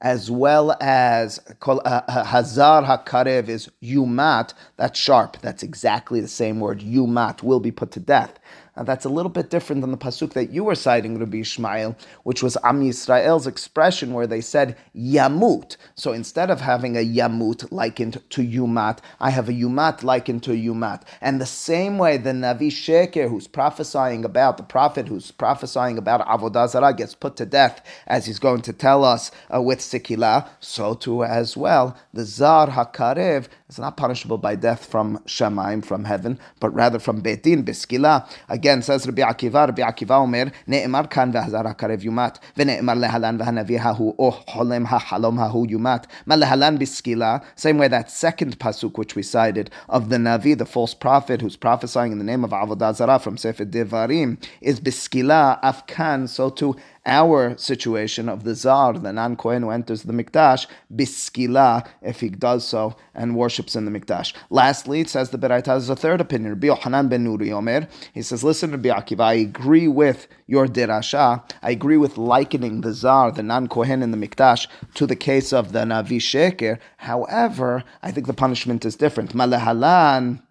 as 0.01 0.31
well 0.31 0.77
as 0.81 1.41
uh, 1.67 2.25
hazar 2.25 2.83
hakarev 2.85 3.49
is 3.49 3.69
yumat. 3.83 4.55
That's 4.77 4.99
sharp. 4.99 5.39
That's 5.41 5.63
exactly 5.63 6.21
the 6.21 6.29
same 6.29 6.61
word. 6.61 6.81
Yumat 6.81 7.43
will 7.43 7.61
be 7.61 7.73
put 7.73 7.91
to 7.93 8.01
death. 8.01 8.39
Now 8.79 8.85
that's 8.85 9.05
a 9.05 9.09
little 9.09 9.31
bit 9.31 9.51
different 9.51 9.81
than 9.81 9.91
the 9.91 9.97
pasuk 9.97 10.35
that 10.35 10.53
you 10.53 10.63
were 10.63 10.77
citing, 10.77 11.19
Rabbi 11.19 11.39
Ishmael, 11.39 11.97
which 12.23 12.45
was 12.45 12.57
Am 12.63 12.81
Yisrael's 12.81 13.49
expression 13.49 14.15
where 14.15 14.29
they 14.29 14.41
said 14.41 14.77
Yamut. 14.97 15.77
So 15.97 16.13
instead 16.13 16.49
of 16.49 16.61
having 16.61 16.97
a 16.97 17.05
Yamut 17.05 17.73
likened 17.73 18.23
to 18.31 18.41
Yumat, 18.41 19.01
I 19.19 19.31
have 19.31 19.49
a 19.49 19.53
Yumat 19.53 20.05
likened 20.05 20.45
to 20.45 20.53
Yumat. 20.53 21.03
And 21.21 21.41
the 21.41 21.47
same 21.47 21.99
way 21.99 22.19
the 22.19 22.31
Navi 22.31 22.69
Sheker, 22.69 23.29
who's 23.29 23.49
prophesying 23.49 24.25
about 24.25 24.59
the 24.59 24.63
prophet 24.63 25.09
who's 25.09 25.33
prophesying 25.33 25.99
about 25.99 26.25
Avodah 26.29 26.69
Zarah, 26.69 26.95
gets 26.95 27.17
put 27.17 27.35
to 27.39 27.47
death, 27.47 27.85
as 28.07 28.27
he's 28.27 28.39
going 28.39 28.61
to 28.63 28.73
tell 28.73 29.03
us 29.03 29.33
uh, 29.53 29.61
with 29.61 29.81
Sikila, 29.81 30.49
so 30.61 30.95
too 30.95 31.25
as 31.25 31.57
well 31.57 31.97
the 32.15 32.25
Zar 32.25 32.69
Hakarev 32.69 33.49
is 33.69 33.79
not 33.79 33.99
punishable 33.99 34.39
by 34.39 34.55
death 34.55 34.87
from 34.87 35.19
Shemaim, 35.27 35.85
from 35.85 36.05
heaven, 36.05 36.39
but 36.59 36.71
rather 36.71 36.99
from 36.99 37.23
Betin, 37.23 37.65
Biskila. 37.65 38.27
Again, 38.49 38.81
says 38.81 39.07
Rabbi 39.07 39.21
Akiva, 39.21 39.67
Rabbi 39.67 39.83
Akiva 39.83 40.23
Omer, 40.23 40.51
Ne'emar 40.67 41.11
kan 41.11 41.33
v'hazar 41.33 41.67
hakarev 41.67 42.03
yumat, 42.03 42.39
v'ne'emar 42.57 42.97
lehalan 42.97 43.39
v'hanavi 43.39 43.79
hahu, 43.79 44.15
oh 44.19 44.43
holem 44.49 44.87
ha'halom 44.87 45.37
hahu 45.37 45.69
yumat, 45.69 46.07
ma 46.25 46.35
lehalan 46.35 46.79
beskila. 46.79 47.45
Same 47.57 47.77
way 47.77 47.89
that 47.89 48.11
second 48.11 48.59
pasuk 48.59 48.97
which 48.97 49.15
we 49.15 49.23
cited 49.23 49.71
of 49.91 50.09
the 50.09 50.17
Navi, 50.17 50.57
the 50.57 50.65
false 50.65 50.95
prophet 50.95 51.43
who's 51.43 51.57
prophesying 51.57 52.13
in 52.13 52.19
the 52.19 52.25
name 52.25 52.45
of 52.45 52.51
Avodah 52.51 52.95
Zarah 52.95 53.19
from 53.19 53.37
Sefer 53.37 53.67
Devarim, 53.67 54.43
is 54.63 54.81
biskila 54.81 55.61
afkan, 55.63 56.27
so 56.27 56.49
too 56.49 56.75
our 57.09 57.57
situation 57.57 58.29
of 58.29 58.45
the 58.45 58.55
Zar, 58.55 58.93
the 58.93 59.13
non 59.13 59.35
Kohen 59.37 59.63
who 59.63 59.71
enters 59.71 60.03
the 60.03 60.13
Mikdash, 60.13 60.67
biskila, 60.95 61.87
if 62.03 62.21
he 62.21 62.29
does 62.29 62.67
so 62.67 62.95
and 63.15 63.35
worships 63.35 63.75
in 63.75 63.85
the 63.85 63.91
Mikdash. 63.91 64.35
Lastly, 64.51 65.01
it 65.01 65.09
says 65.09 65.31
the 65.31 65.39
Beraita 65.39 65.67
has 65.67 65.89
a 65.89 65.97
third 65.97 66.21
opinion. 66.21 66.51
Rabbi 66.51 66.69
ben 67.09 67.27
Nuri 67.27 67.51
Omer, 67.51 67.89
he 68.13 68.23
says, 68.23 68.45
listen, 68.45 68.71
Rabbi 68.71 68.91
Akiva, 68.91 69.25
I 69.25 69.35
agree 69.35 69.89
with 69.89 70.29
your 70.47 70.67
derasha. 70.67 71.43
I 71.63 71.71
agree 71.71 71.97
with 71.97 72.19
likening 72.19 72.83
the 72.83 72.93
Zar, 72.93 73.33
the 73.33 73.43
non 73.43 73.69
Kohen 73.69 74.03
in 74.03 74.11
the 74.11 74.19
Mikdash, 74.19 74.67
to 74.95 75.07
the 75.07 75.17
case 75.17 75.53
of 75.53 75.73
the 75.73 75.81
Navi 75.81 76.19
Sheker. 76.19 76.79
However, 76.99 77.85
I 78.03 78.13
think 78.13 78.27
the 78.27 78.35
punishment 78.35 78.85
is 78.85 78.97
different. 78.97 79.35
Malahalan 79.35 80.43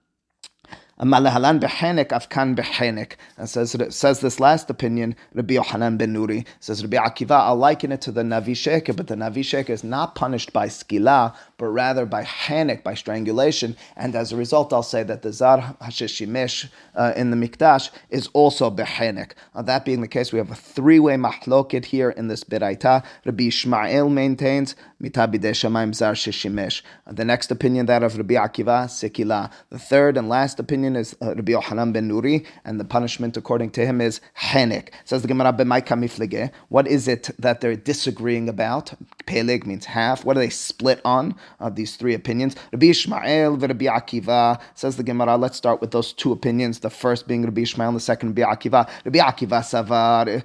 Malahalan 1.06 1.60
behenek 1.60 2.10
afkan 2.10 2.56
behenek. 2.56 3.14
And 3.38 3.48
says 3.48 3.76
says 3.90 4.22
this 4.22 4.40
last 4.40 4.70
opinion, 4.70 5.16
Rabbi 5.36 5.54
Yohanan 5.54 5.98
ben 5.98 6.14
Nuri 6.14 6.46
says 6.60 6.84
Rabbi 6.84 6.98
Akiva. 6.98 7.40
I'll 7.40 7.56
liken 7.56 7.92
it 7.92 8.02
to 8.02 8.12
the 8.12 8.24
Navi 8.24 8.54
Sheker, 8.54 8.96
but 8.96 9.08
the 9.08 9.16
Navi 9.16 9.42
Sheker 9.42 9.70
is 9.70 9.84
not 9.84 10.16
punished 10.16 10.54
by 10.54 10.68
skila, 10.68 11.36
but 11.58 11.68
rather 11.68 12.06
by 12.06 12.24
hanek, 12.24 12.84
by 12.84 12.94
strangulation. 12.94 13.76
And 13.96 14.16
as 14.16 14.32
a 14.32 14.36
result, 14.36 14.72
I'll 14.72 14.84
say 14.84 15.04
that 15.04 15.22
the 15.24 15.34
zar 15.34 15.76
hashishimish 15.82 16.70
uh, 16.96 17.14
in 17.16 17.32
the 17.32 17.38
mikdash 17.38 17.90
is 18.10 18.28
also 18.34 18.70
behenek. 18.70 19.32
Uh, 19.56 19.64
that 19.64 19.84
being 19.84 20.02
the 20.02 20.08
case, 20.08 20.32
we 20.32 20.40
have 20.40 20.52
a 20.52 20.56
three-way 20.56 21.16
mahloket 21.16 21.86
here 21.86 22.12
in 22.12 22.28
this 22.28 22.44
biraita. 22.44 23.04
Rabbi 23.26 23.46
Ishmael 23.46 24.10
maintains 24.10 24.76
mitabide 25.02 25.42
shamayim 25.42 25.94
zar 25.96 26.14
shishimesh. 26.14 26.82
Uh, 27.06 27.14
the 27.14 27.26
next 27.26 27.52
opinion, 27.52 27.88
that 27.88 28.04
of 28.04 28.18
Rabbi 28.18 28.36
Akiva, 28.36 28.86
sekila. 28.86 29.52
The 29.70 29.80
third 29.80 30.18
and 30.18 30.30
last 30.30 30.60
opinion 30.60 30.96
is 30.96 31.16
uh, 31.22 31.36
Rabbi 31.36 31.54
Yohanan 31.54 31.92
ben 31.92 32.10
Nuri, 32.10 32.46
and 32.66 32.80
the 32.80 32.86
punishment 32.86 33.36
according 33.36 33.72
to 33.72 33.86
him 33.86 34.02
is 34.02 34.22
henek. 34.40 34.90
Says 35.06 35.22
the 35.22 35.28
Gemara, 35.28 35.54
b'may 35.54 36.52
What 36.70 36.88
is 36.88 37.08
it 37.08 37.30
that 37.40 37.62
they're 37.62 37.76
disagreeing 37.76 38.50
about? 38.50 38.94
Peleg 39.26 39.66
means 39.66 39.86
half. 39.86 40.24
What 40.24 40.38
are 40.38 40.40
they 40.40 40.50
split 40.50 41.02
on? 41.04 41.36
Uh, 41.60 41.70
these 41.70 41.96
three 41.96 42.14
opinions. 42.14 42.56
Rabbi 42.72 42.88
Ishmael 42.88 43.58
Rabbi 43.58 43.86
Akiva. 43.86 44.60
Says 44.76 44.98
the 44.98 45.04
Gemara, 45.04 45.38
let's 45.38 45.58
start 45.58 45.82
with 45.82 45.92
those 45.92 46.14
two 46.14 46.32
opinions. 46.32 46.80
The 46.80 46.90
first 46.90 47.28
being 47.28 47.44
Rabbi 47.44 47.62
Ishmael, 47.62 47.90
and 47.90 47.98
the 47.98 48.02
second 48.02 48.38
Rabbi 48.38 48.56
Akiva. 48.56 48.90
Rabbi 49.06 49.20
Akiva 49.20 49.62
savar 49.62 50.44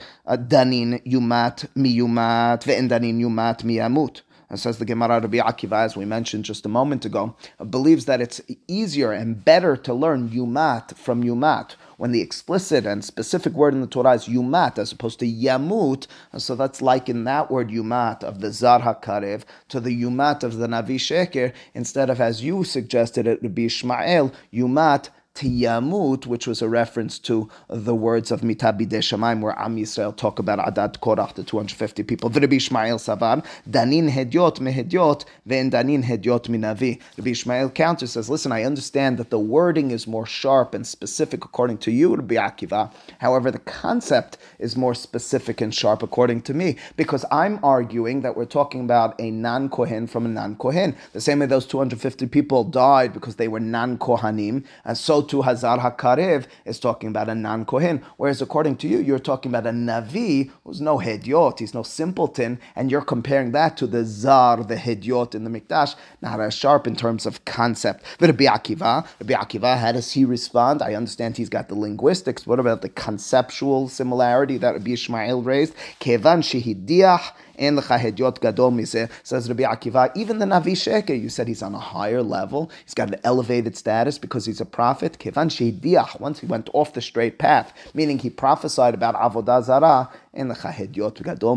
danin 0.49 1.03
yumat 1.05 1.69
miyumat 1.77 2.65
ve'en 2.65 2.89
danin 2.89 3.21
yumat 3.21 3.63
miyamut 3.63 4.23
and 4.53 4.61
says 4.61 4.77
the 4.79 4.85
Gemara 4.85 5.19
Rabbi 5.19 5.39
Akiva, 5.39 5.83
as 5.83 5.97
we 5.97 6.05
mentioned 6.05 6.45
just 6.45 6.67
a 6.67 6.69
moment 6.69 7.07
ago, 7.07 7.35
believes 7.71 8.05
that 8.05 8.21
it's 8.21 8.39
easier 8.69 9.11
and 9.11 9.43
better 9.43 9.79
to 9.79 9.95
learn 9.95 10.29
Yumat 10.29 10.95
from 10.95 11.25
Yumat 11.25 11.75
when 12.03 12.11
the 12.11 12.21
explicit 12.21 12.85
and 12.85 13.05
specific 13.05 13.53
word 13.53 13.73
in 13.73 13.81
the 13.81 13.87
Torah 13.87 14.15
is 14.15 14.27
Yumat 14.27 14.77
as 14.77 14.91
opposed 14.91 15.21
to 15.21 15.25
Yamut. 15.25 16.09
So 16.37 16.57
that's 16.57 16.83
like 16.83 17.09
in 17.09 17.23
that 17.23 17.49
word 17.49 17.69
Yumat 17.71 18.25
of 18.25 18.41
the 18.41 18.51
Zar 18.51 18.81
HaKarev 18.81 19.45
to 19.69 19.79
the 19.79 20.03
Yumat 20.03 20.43
of 20.43 20.57
the 20.57 20.67
Navi 20.67 20.97
Sheker, 20.97 21.53
instead 21.75 22.11
of, 22.11 22.21
as 22.21 22.43
you 22.43 22.65
suggested, 22.65 23.29
it 23.29 23.41
would 23.41 23.55
be 23.55 23.67
Ishmael, 23.67 24.33
Yumat 24.53 25.11
Tiyamut, 25.35 26.27
which 26.27 26.47
was 26.47 26.61
a 26.61 26.69
reference 26.69 27.19
to 27.21 27.49
the 27.69 27.95
words 27.95 28.31
of 28.31 28.43
Mitabi 28.43 28.87
Shemaim, 28.87 29.41
where 29.41 29.59
Am 29.59 29.77
Yisrael 29.77 30.15
talk 30.15 30.39
about 30.39 30.59
Adad 30.59 31.01
Korach, 31.01 31.35
the 31.35 31.43
250 31.43 32.03
people. 32.03 32.29
Rabbi 32.29 32.57
Ishmael 32.57 32.99
Savar, 32.99 33.45
Danin 33.69 34.11
Hedyot 34.11 34.59
Mehedyot, 34.59 35.25
Ve'en 35.49 35.71
Danin 35.71 36.05
Hedyot 36.05 36.49
Minavi. 36.49 37.01
Rabbi 37.17 37.31
Ishmael 37.31 37.71
counters, 37.71 38.13
says, 38.13 38.29
listen, 38.29 38.53
I 38.53 38.65
understand 38.65 39.17
that 39.19 39.31
the 39.31 39.39
wording 39.39 39.91
is 39.91 40.07
more 40.07 40.27
sharp 40.27 40.75
and 40.75 40.87
specific 40.87 41.45
according 41.45 41.79
to 41.79 41.91
you, 41.91 42.15
Rabbi 42.15 42.35
Akiva. 42.35 42.93
However, 43.19 43.51
the 43.51 43.59
concept 43.59 44.37
is 44.59 44.77
more 44.77 44.95
specific 44.95 45.61
and 45.63 45.75
sharp 45.75 46.03
according 46.03 46.43
to 46.43 46.53
me, 46.53 46.77
because 46.97 47.25
I'm 47.31 47.59
arguing 47.63 48.21
that 48.21 48.37
we're 48.37 48.45
talking 48.45 48.83
about 48.83 49.19
a 49.19 49.31
non-Kohen 49.31 50.09
from 50.09 50.27
a 50.27 50.29
non-Kohen. 50.29 50.95
The 51.15 51.21
same 51.23 51.39
way 51.39 51.47
those 51.47 51.67
250 51.67 52.27
people 52.27 52.65
died 52.65 53.15
because 53.15 53.37
they 53.37 53.49
were 53.49 53.61
non-Kohanim, 53.61 54.65
and 54.85 54.99
so 54.99 55.22
to 55.23 55.43
Hazar 55.43 55.79
HaKarev 55.79 56.47
is 56.65 56.79
talking 56.79 57.09
about 57.09 57.29
a 57.29 57.35
non 57.35 57.65
Kohen. 57.65 58.03
Whereas 58.17 58.43
according 58.43 58.77
to 58.79 58.89
you, 58.89 58.99
you're 58.99 59.19
talking 59.19 59.51
about 59.51 59.67
a 59.67 59.71
Navi 59.71 60.51
who's 60.65 60.81
no 60.81 60.99
Hedyot, 60.99 61.59
he's 61.59 61.75
no 61.75 61.83
simpleton, 61.83 62.59
and 62.77 62.91
you're 62.91 63.03
comparing 63.03 63.53
that 63.53 63.77
to 63.79 63.87
the 63.87 64.05
Zar, 64.05 64.63
the 64.63 64.77
Hedyot 64.77 65.35
in 65.35 65.45
the 65.45 65.51
Mikdash, 65.51 65.95
not 66.21 66.41
as 66.41 66.55
sharp 66.55 66.87
in 66.87 66.97
terms 66.97 67.27
of 67.27 67.45
concept. 67.45 68.05
But 68.19 68.31
Rabbi 68.31 68.45
Akiva, 68.45 69.07
Rabbi 69.21 69.35
Akiva, 69.35 69.79
how 69.79 69.93
does 69.93 70.13
he 70.13 70.25
respond? 70.25 70.83
I 70.83 70.95
understand 70.95 71.37
he's 71.37 71.49
got 71.49 71.69
the 71.69 71.75
linguistics. 71.75 72.47
What 72.47 72.61
about 72.61 72.83
the 72.83 72.89
conceptual 72.89 73.89
similarity 73.89 74.59
that 74.59 74.73
Rabbi 74.73 74.93
Ishmael 74.93 75.43
raised? 75.43 75.75
Kevan 75.99 76.43
shehidiach 76.43 77.33
in 77.57 77.77
the 77.77 77.83
Chahediot 77.83 78.41
Gadol 78.41 78.71
Mise, 78.71 79.09
says 79.23 79.49
Rabbi 79.49 79.63
Akiva, 79.63 80.11
even 80.15 80.39
the 80.39 80.47
Navi 80.47 80.73
Sheker, 80.73 81.19
you 81.21 81.29
said 81.29 81.49
he's 81.49 81.63
on 81.63 81.75
a 81.75 81.79
higher 81.79 82.23
level, 82.23 82.71
he's 82.85 82.95
got 82.95 83.09
an 83.09 83.21
elevated 83.25 83.77
status 83.77 84.19
because 84.19 84.47
he's 84.47 84.61
a 84.61 84.67
prophet. 84.67 85.19
Kevan 85.19 85.49
Sheidiach, 85.49 86.21
once 86.21 86.41
he 86.41 86.47
went 86.47 86.69
off 86.73 86.93
the 86.93 87.01
straight 87.01 87.39
path, 87.39 87.73
meaning 87.95 88.19
he 88.19 88.31
prophesied 88.31 88.95
about 88.95 89.15
Avodah 89.15 89.63
Zarah, 89.65 90.11
in 90.33 90.49
the 90.49 90.55
Chahediot 90.55 91.23
Gadol 91.23 91.53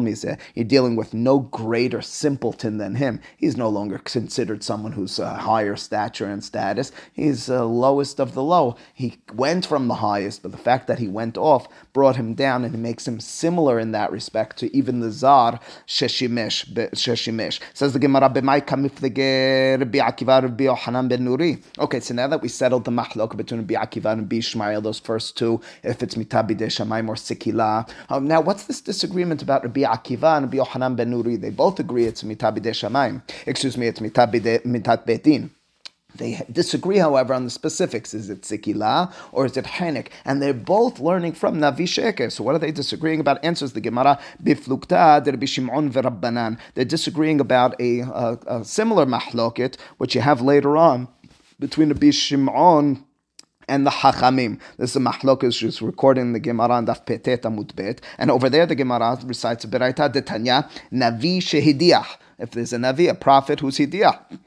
you're 0.56 0.66
dealing 0.66 0.96
with 0.96 1.14
no 1.14 1.40
greater 1.40 2.02
simpleton 2.02 2.78
than 2.78 2.96
him. 2.96 3.22
He's 3.38 3.56
no 3.56 3.70
longer 3.70 3.98
considered 4.00 4.64
someone 4.64 4.92
who's 4.92 5.20
a 5.20 5.36
higher 5.36 5.76
stature 5.76 6.26
and 6.26 6.44
status. 6.44 6.92
He's 7.14 7.46
the 7.46 7.66
lowest 7.66 8.20
of 8.20 8.34
the 8.34 8.44
low. 8.44 8.76
He 8.94 9.18
went 9.34 9.66
from 9.66 9.88
the 9.88 9.96
highest, 9.96 10.42
but 10.42 10.52
the 10.52 10.58
fact 10.58 10.88
that 10.88 11.00
he 11.00 11.08
went 11.08 11.38
off 11.38 11.68
brought 11.94 12.18
him 12.18 12.34
down 12.34 12.66
and 12.66 12.76
it 12.76 12.78
makes 12.78 13.08
him 13.08 13.20
similar 13.20 13.80
in 13.80 13.92
that 13.92 14.12
respect 14.12 14.58
to 14.58 14.76
even 14.76 15.00
the 15.00 15.12
Zar 15.12 15.60
Sheshimesh. 15.88 16.74
Sheshimesh. 16.92 17.60
Says 17.74 17.94
the 17.94 18.00
Gemara. 18.00 18.26
Okay, 21.80 22.00
so 22.00 22.14
now 22.14 22.28
that 22.28 22.42
we 22.42 22.48
settled 22.48 22.86
the 22.86 22.92
machlok 22.92 23.38
between 23.38 23.62
Rabbi 23.62 23.76
and 24.12 24.22
Rabbi 24.22 24.36
Ishmael, 24.38 24.82
those 24.82 25.00
first 25.00 25.38
two, 25.38 25.62
if 25.84 26.04
it's 26.04 26.16
mitabi 26.16 26.58
de 26.58 26.68
shamayim 26.68 27.08
or 27.08 27.16
sikila, 27.16 27.90
um, 28.10 28.28
now 28.28 28.42
what's 28.42 28.65
this 28.68 28.82
disagreement 28.82 29.42
about 29.42 29.64
Rabbi 29.64 29.82
Akiva 29.82 30.38
and 30.38 30.46
Rabbi 30.46 30.58
Yohanan 30.58 30.96
ben 30.96 31.12
Nuri? 31.12 31.40
They 31.40 31.50
both 31.50 31.80
agree 31.80 32.06
it's 32.06 32.24
mitabi 32.24 32.62
de 32.62 32.72
shamayim. 32.72 33.22
Excuse 33.46 33.78
me, 33.78 33.88
it's 33.88 34.00
mitabi 34.00 34.42
de 34.42 34.60
mitat 34.60 35.06
betin. 35.06 35.50
They 36.16 36.42
disagree, 36.52 36.98
however, 36.98 37.34
on 37.34 37.44
the 37.44 37.50
specifics. 37.50 38.14
Is 38.14 38.30
it 38.30 38.44
Sikila 38.44 39.14
or 39.32 39.46
is 39.46 39.58
it 39.58 39.66
Henik? 39.66 40.08
And 40.24 40.42
they're 40.42 40.54
both 40.54 41.00
learning 41.00 41.34
from 41.34 41.58
Navi 41.58 41.84
Sheker. 41.84 42.32
So 42.32 42.44
what 42.44 42.56
are 42.56 42.60
they 42.60 42.72
disagreeing 42.72 43.20
about? 43.20 43.44
Answers 43.44 43.74
the 43.74 43.82
Gemara, 43.82 44.20
Biflukta, 44.42 45.26
Rabbi 45.26 45.46
Shimon 45.46 45.92
ve'Rabbanan. 45.92 46.58
They're 46.74 46.86
disagreeing 46.86 47.40
about 47.40 47.80
a, 47.82 48.00
a, 48.02 48.40
a 48.48 48.66
similar 48.66 49.06
mahloket, 49.06 49.78
which 49.98 50.16
you 50.16 50.22
have 50.22 50.42
later 50.42 50.78
on 50.78 51.10
between 51.60 51.90
Rabbi 51.90 52.12
Shimon 52.12 53.04
and 53.68 53.86
the 53.86 53.92
Hachamim. 53.92 54.60
This 54.78 54.92
is 54.92 54.96
a 54.96 55.00
mahlokas 55.00 55.62
who's 55.62 55.82
recording 55.82 56.34
the 56.34 56.40
Gemara 56.40 56.78
and 56.78 56.88
Daf 56.88 57.06
Petet 57.06 57.44
Amud. 57.44 58.00
And 58.18 58.32
over 58.32 58.50
there, 58.50 58.66
the 58.66 58.76
Gemara 58.76 59.18
recites 59.26 59.64
a 59.66 59.68
Beraita 59.68 60.12
Detanya, 60.12 60.70
Navi 60.92 61.38
Shehidiach. 61.38 62.18
If 62.38 62.52
there's 62.52 62.74
a 62.74 62.78
Navi, 62.78 63.10
a 63.10 63.14
prophet 63.16 63.62
who's 63.62 63.78
Hidiach, 63.78 64.38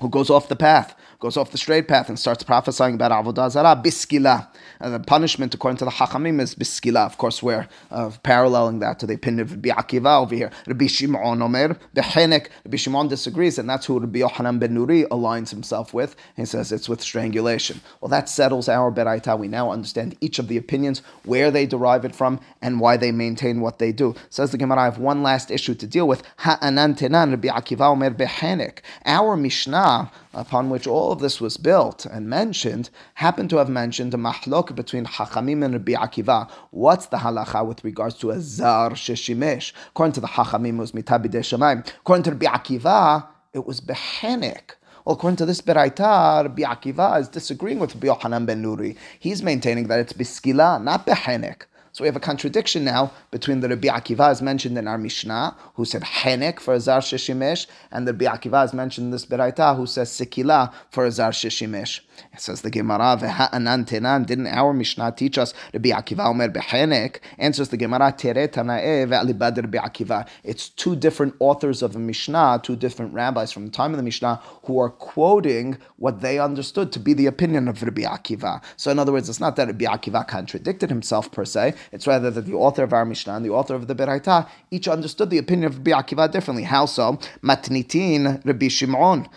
who 0.00 0.08
goes 0.08 0.30
off 0.30 0.48
the 0.48 0.56
path. 0.56 0.94
goes 1.18 1.36
off 1.36 1.50
the 1.50 1.58
straight 1.58 1.88
path 1.88 2.08
and 2.08 2.18
starts 2.18 2.44
prophesying 2.44 2.94
about 2.94 3.10
avodah 3.10 3.50
zarah, 3.50 3.80
biskila. 3.82 4.46
And 4.80 4.94
the 4.94 5.00
punishment, 5.00 5.54
according 5.54 5.78
to 5.78 5.84
the 5.84 5.90
Chachamim, 5.90 6.40
is 6.40 6.54
biskila. 6.54 7.06
Of 7.06 7.18
course, 7.18 7.42
we're 7.42 7.68
uh, 7.90 8.10
paralleling 8.22 8.78
that 8.80 8.98
to 9.00 9.06
the 9.06 9.14
opinion 9.14 9.40
of 9.40 9.50
Rabbi 9.52 9.68
Akiva 9.70 10.22
over 10.22 10.34
here. 10.34 10.50
Rabbi 10.66 10.86
Shimon 10.86 11.42
Omer, 11.42 11.76
behenek. 11.94 12.48
Rabbi 12.64 12.76
Shimon 12.76 13.08
disagrees, 13.08 13.58
and 13.58 13.68
that's 13.68 13.86
who 13.86 13.98
Rabbi 13.98 14.20
Yochanan 14.20 14.58
ben 14.58 14.74
Nuri 14.74 15.06
aligns 15.08 15.50
himself 15.50 15.92
with. 15.92 16.14
He 16.36 16.44
says 16.44 16.70
it's 16.72 16.88
with 16.88 17.00
strangulation. 17.00 17.80
Well, 18.00 18.08
that 18.08 18.28
settles 18.28 18.68
our 18.68 18.92
beraita. 18.92 19.38
We 19.38 19.48
now 19.48 19.70
understand 19.70 20.16
each 20.20 20.38
of 20.38 20.48
the 20.48 20.56
opinions, 20.56 21.02
where 21.24 21.50
they 21.50 21.66
derive 21.66 22.04
it 22.04 22.14
from, 22.14 22.40
and 22.62 22.80
why 22.80 22.96
they 22.96 23.12
maintain 23.12 23.60
what 23.60 23.78
they 23.78 23.92
do. 23.92 24.14
Says 24.30 24.52
the 24.52 24.58
Gemara, 24.58 24.82
I 24.82 24.84
have 24.84 24.98
one 24.98 25.22
last 25.22 25.50
issue 25.50 25.74
to 25.74 25.86
deal 25.86 26.06
with. 26.06 26.22
Ha'anan 26.38 26.94
tenan 26.94 27.30
Rabbi 27.30 27.48
Akiva 27.48 27.90
Omer 27.90 28.10
behenek. 28.10 28.78
Our 29.04 29.36
Mishnah 29.36 30.10
upon 30.34 30.70
which 30.70 30.86
all 30.86 31.12
of 31.12 31.20
this 31.20 31.40
was 31.40 31.56
built 31.56 32.06
and 32.06 32.28
mentioned, 32.28 32.90
happened 33.14 33.50
to 33.50 33.56
have 33.56 33.68
mentioned 33.68 34.14
a 34.14 34.16
mahlok 34.16 34.74
between 34.74 35.04
Hachamim 35.04 35.64
and 35.64 35.74
Rabbi 35.74 35.92
Akiva. 35.92 36.50
What's 36.70 37.06
the 37.06 37.18
halacha 37.18 37.66
with 37.66 37.84
regards 37.84 38.16
to 38.18 38.30
a 38.30 38.40
zar 38.40 38.90
sheshimesh? 38.90 39.72
According 39.88 40.12
to 40.12 40.20
the 40.20 40.28
Hachamim, 40.28 40.74
it 40.74 40.78
was 40.78 40.92
mitabi 40.92 41.26
shamayim. 41.28 41.86
According 42.00 42.24
to 42.24 42.30
Rabbi 42.32 42.46
Akiva, 42.46 43.26
it 43.52 43.66
was 43.66 43.80
behenik. 43.80 44.74
Well, 45.04 45.14
according 45.14 45.36
to 45.36 45.46
this 45.46 45.62
Beraita, 45.62 46.42
Rabbi 46.44 46.62
Akiva 46.62 47.20
is 47.20 47.28
disagreeing 47.28 47.78
with 47.78 47.94
Rabbi 47.94 48.08
Yochanan 48.08 48.44
ben 48.44 48.62
Nuri. 48.62 48.96
He's 49.18 49.42
maintaining 49.42 49.88
that 49.88 50.00
it's 50.00 50.12
biskila, 50.12 50.82
not 50.82 51.06
behenik. 51.06 51.62
So 51.98 52.04
we 52.04 52.06
have 52.06 52.14
a 52.14 52.20
contradiction 52.20 52.84
now 52.84 53.10
between 53.32 53.58
the 53.58 53.68
Rabbi 53.68 53.88
Akiva 53.88 54.28
as 54.30 54.40
mentioned 54.40 54.78
in 54.78 54.86
our 54.86 54.98
Mishnah, 54.98 55.56
who 55.74 55.84
said 55.84 56.02
Henek 56.02 56.60
for 56.60 56.74
Azar 56.74 57.00
Sheshimesh, 57.00 57.66
and 57.90 58.06
the 58.06 58.12
Rabbi 58.12 58.26
Akiva 58.26 58.62
as 58.62 58.72
mentioned 58.72 59.06
in 59.06 59.10
this 59.10 59.26
Beraita, 59.26 59.76
who 59.76 59.84
says 59.84 60.08
Sikila 60.08 60.72
for 60.90 61.06
Azar 61.06 61.32
Sheshimesh. 61.32 61.98
It 62.32 62.40
says 62.40 62.62
the 62.62 62.70
Gemara, 62.70 63.16
V'ha'anan 63.20 63.86
tenan, 63.86 64.26
didn't 64.26 64.48
our 64.48 64.72
Mishnah 64.72 65.12
teach 65.12 65.38
us 65.38 65.54
Rabbi 65.72 65.90
Akiva 65.90 66.26
Omer 66.26 66.48
Behenek? 66.48 67.18
Answers 67.38 67.68
the 67.68 67.76
Gemara, 67.76 68.12
Tere 68.16 68.48
Tanae 68.48 69.06
ve'alibad 69.08 69.56
Rabbi 69.56 69.78
Akiva. 69.78 70.28
It's 70.44 70.68
two 70.68 70.96
different 70.96 71.34
authors 71.38 71.82
of 71.82 71.96
a 71.96 71.98
Mishnah, 71.98 72.60
two 72.62 72.76
different 72.76 73.12
rabbis 73.12 73.52
from 73.52 73.66
the 73.66 73.72
time 73.72 73.92
of 73.92 73.96
the 73.96 74.02
Mishnah, 74.02 74.40
who 74.64 74.78
are 74.78 74.90
quoting 74.90 75.78
what 75.96 76.20
they 76.20 76.38
understood 76.38 76.92
to 76.92 76.98
be 76.98 77.14
the 77.14 77.26
opinion 77.26 77.68
of 77.68 77.82
Rabbi 77.82 78.02
Akiva. 78.02 78.62
So 78.76 78.90
in 78.90 78.98
other 78.98 79.12
words, 79.12 79.28
it's 79.28 79.40
not 79.40 79.56
that 79.56 79.66
Rabbi 79.66 79.84
Akiva 79.84 80.26
contradicted 80.26 80.90
himself 80.90 81.30
per 81.30 81.44
se, 81.44 81.74
it's 81.92 82.06
rather 82.06 82.30
that 82.30 82.46
the 82.46 82.54
author 82.54 82.82
of 82.82 82.92
our 82.92 83.04
Mishnah 83.04 83.34
and 83.34 83.44
the 83.44 83.50
author 83.50 83.74
of 83.74 83.86
the 83.86 83.94
Beraita 83.94 84.48
each 84.70 84.88
understood 84.88 85.30
the 85.30 85.38
opinion 85.38 85.66
of 85.66 85.78
Rabbi 85.78 85.90
Akiva 85.90 86.30
differently. 86.30 86.64
How 86.64 86.86
so? 86.86 87.18
Matnitin 87.42 88.44
Rabbi 88.44 88.68
Shimon 88.68 89.28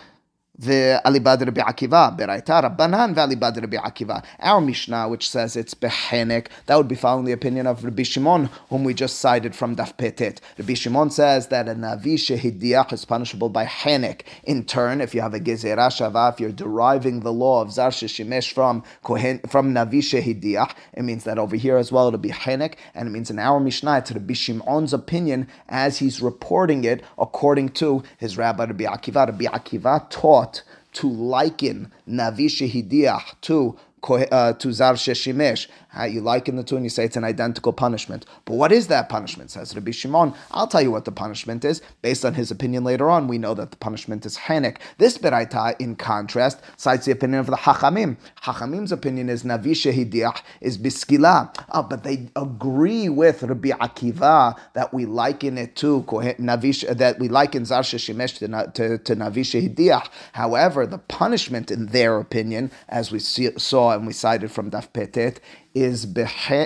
the 0.62 1.02
Alibad 1.04 1.40
Rabbi 1.44 1.60
Akiva, 1.60 2.16
Beraita 2.16 2.62
Rabbanan 2.62 3.14
Valibad 3.16 3.60
Rabbi 3.60 3.76
Akiva. 3.78 4.24
Our 4.38 4.60
Mishnah, 4.60 5.08
which 5.08 5.28
says 5.28 5.56
it's 5.56 5.74
Behenek, 5.74 6.46
that 6.66 6.76
would 6.76 6.86
be 6.86 6.94
following 6.94 7.24
the 7.24 7.32
opinion 7.32 7.66
of 7.66 7.82
Rabbi 7.82 8.04
Shimon, 8.04 8.48
whom 8.68 8.84
we 8.84 8.94
just 8.94 9.18
cited 9.18 9.56
from 9.56 9.74
Daf 9.74 9.96
Petet. 9.96 10.40
Rabbi 10.58 10.74
Shimon 10.74 11.10
says 11.10 11.48
that 11.48 11.68
a 11.68 11.74
Navi 11.74 12.14
Shehidiach 12.14 12.92
is 12.92 13.04
punishable 13.04 13.48
by 13.48 13.64
Henek. 13.64 14.20
In 14.44 14.64
turn, 14.64 15.00
if 15.00 15.16
you 15.16 15.20
have 15.20 15.34
a 15.34 15.40
Gezerah 15.40 15.90
Shava, 15.90 16.32
if 16.32 16.38
you're 16.38 16.52
deriving 16.52 17.20
the 17.20 17.32
law 17.32 17.62
of 17.62 17.72
Zar 17.72 17.90
Sheshimesh 17.90 18.52
from, 18.52 18.84
from 19.02 19.74
Navi 19.74 19.98
Shehidiach, 19.98 20.76
it 20.92 21.02
means 21.02 21.24
that 21.24 21.40
over 21.40 21.56
here 21.56 21.76
as 21.76 21.90
well 21.90 22.06
it'll 22.06 22.20
be 22.20 22.28
Henek, 22.28 22.74
and 22.94 23.08
it 23.08 23.10
means 23.10 23.30
in 23.30 23.40
our 23.40 23.58
Mishnah, 23.58 23.98
it's 23.98 24.12
Rabbi 24.12 24.34
Shimon's 24.34 24.92
opinion 24.92 25.48
as 25.68 25.98
he's 25.98 26.22
reporting 26.22 26.84
it 26.84 27.02
according 27.18 27.70
to 27.70 28.04
his 28.18 28.38
Rabbi 28.38 28.66
Rabbi 28.66 28.84
Akiva. 28.84 29.26
Rabbi 29.26 29.46
Akiva 29.46 30.08
taught 30.08 30.51
to 30.92 31.08
liken 31.08 31.90
Navi 32.08 32.46
Shehidiach 32.46 33.40
to 33.42 33.76
uh, 34.08 34.52
to 34.54 34.72
Zar 34.72 34.94
Sheshimesh. 34.94 35.68
You 36.10 36.20
liken 36.22 36.56
the 36.56 36.62
two 36.62 36.76
and 36.76 36.84
you 36.84 36.90
say 36.90 37.04
it's 37.04 37.16
an 37.16 37.24
identical 37.24 37.72
punishment. 37.72 38.24
But 38.44 38.54
what 38.54 38.72
is 38.72 38.86
that 38.86 39.08
punishment? 39.08 39.50
Says 39.50 39.74
Rabbi 39.74 39.90
Shimon. 39.90 40.34
I'll 40.50 40.66
tell 40.66 40.80
you 40.80 40.90
what 40.90 41.04
the 41.04 41.12
punishment 41.12 41.64
is. 41.64 41.82
Based 42.00 42.24
on 42.24 42.34
his 42.34 42.50
opinion 42.50 42.82
later 42.82 43.10
on, 43.10 43.28
we 43.28 43.38
know 43.38 43.54
that 43.54 43.70
the 43.70 43.76
punishment 43.76 44.24
is 44.24 44.38
Hanek. 44.38 44.78
This 44.98 45.18
Beraita, 45.18 45.78
in 45.78 45.96
contrast, 45.96 46.60
cites 46.76 47.04
the 47.04 47.12
opinion 47.12 47.40
of 47.40 47.46
the 47.46 47.56
Hachamim. 47.56 48.16
Hachamim's 48.42 48.90
opinion 48.90 49.28
is 49.28 49.42
Navi 49.42 49.72
Shehidiach 49.72 50.42
is 50.60 50.78
Biskila. 50.78 51.54
Oh, 51.72 51.82
but 51.82 52.04
they 52.04 52.28
agree 52.36 53.08
with 53.08 53.42
Rabbi 53.42 53.70
Akiva 53.70 54.58
that 54.72 54.94
we 54.94 55.04
liken 55.04 55.58
it 55.58 55.76
to 55.76 56.02
Navi, 56.02 56.96
that 56.96 57.18
we 57.18 57.28
liken 57.28 57.64
Zar 57.66 57.82
Sheshimesh 57.82 58.38
to, 58.38 58.72
to, 58.72 58.98
to 58.98 59.16
Navi. 59.16 60.10
However, 60.32 60.86
the 60.86 60.98
punishment 60.98 61.70
in 61.70 61.86
their 61.86 62.18
opinion, 62.18 62.70
as 62.88 63.12
we 63.12 63.18
see, 63.18 63.50
saw 63.58 63.91
and 63.96 64.06
we 64.06 64.12
cited 64.12 64.50
from 64.50 64.70
Daf 64.70 64.92
Petet, 64.92 65.40
is 65.74 66.04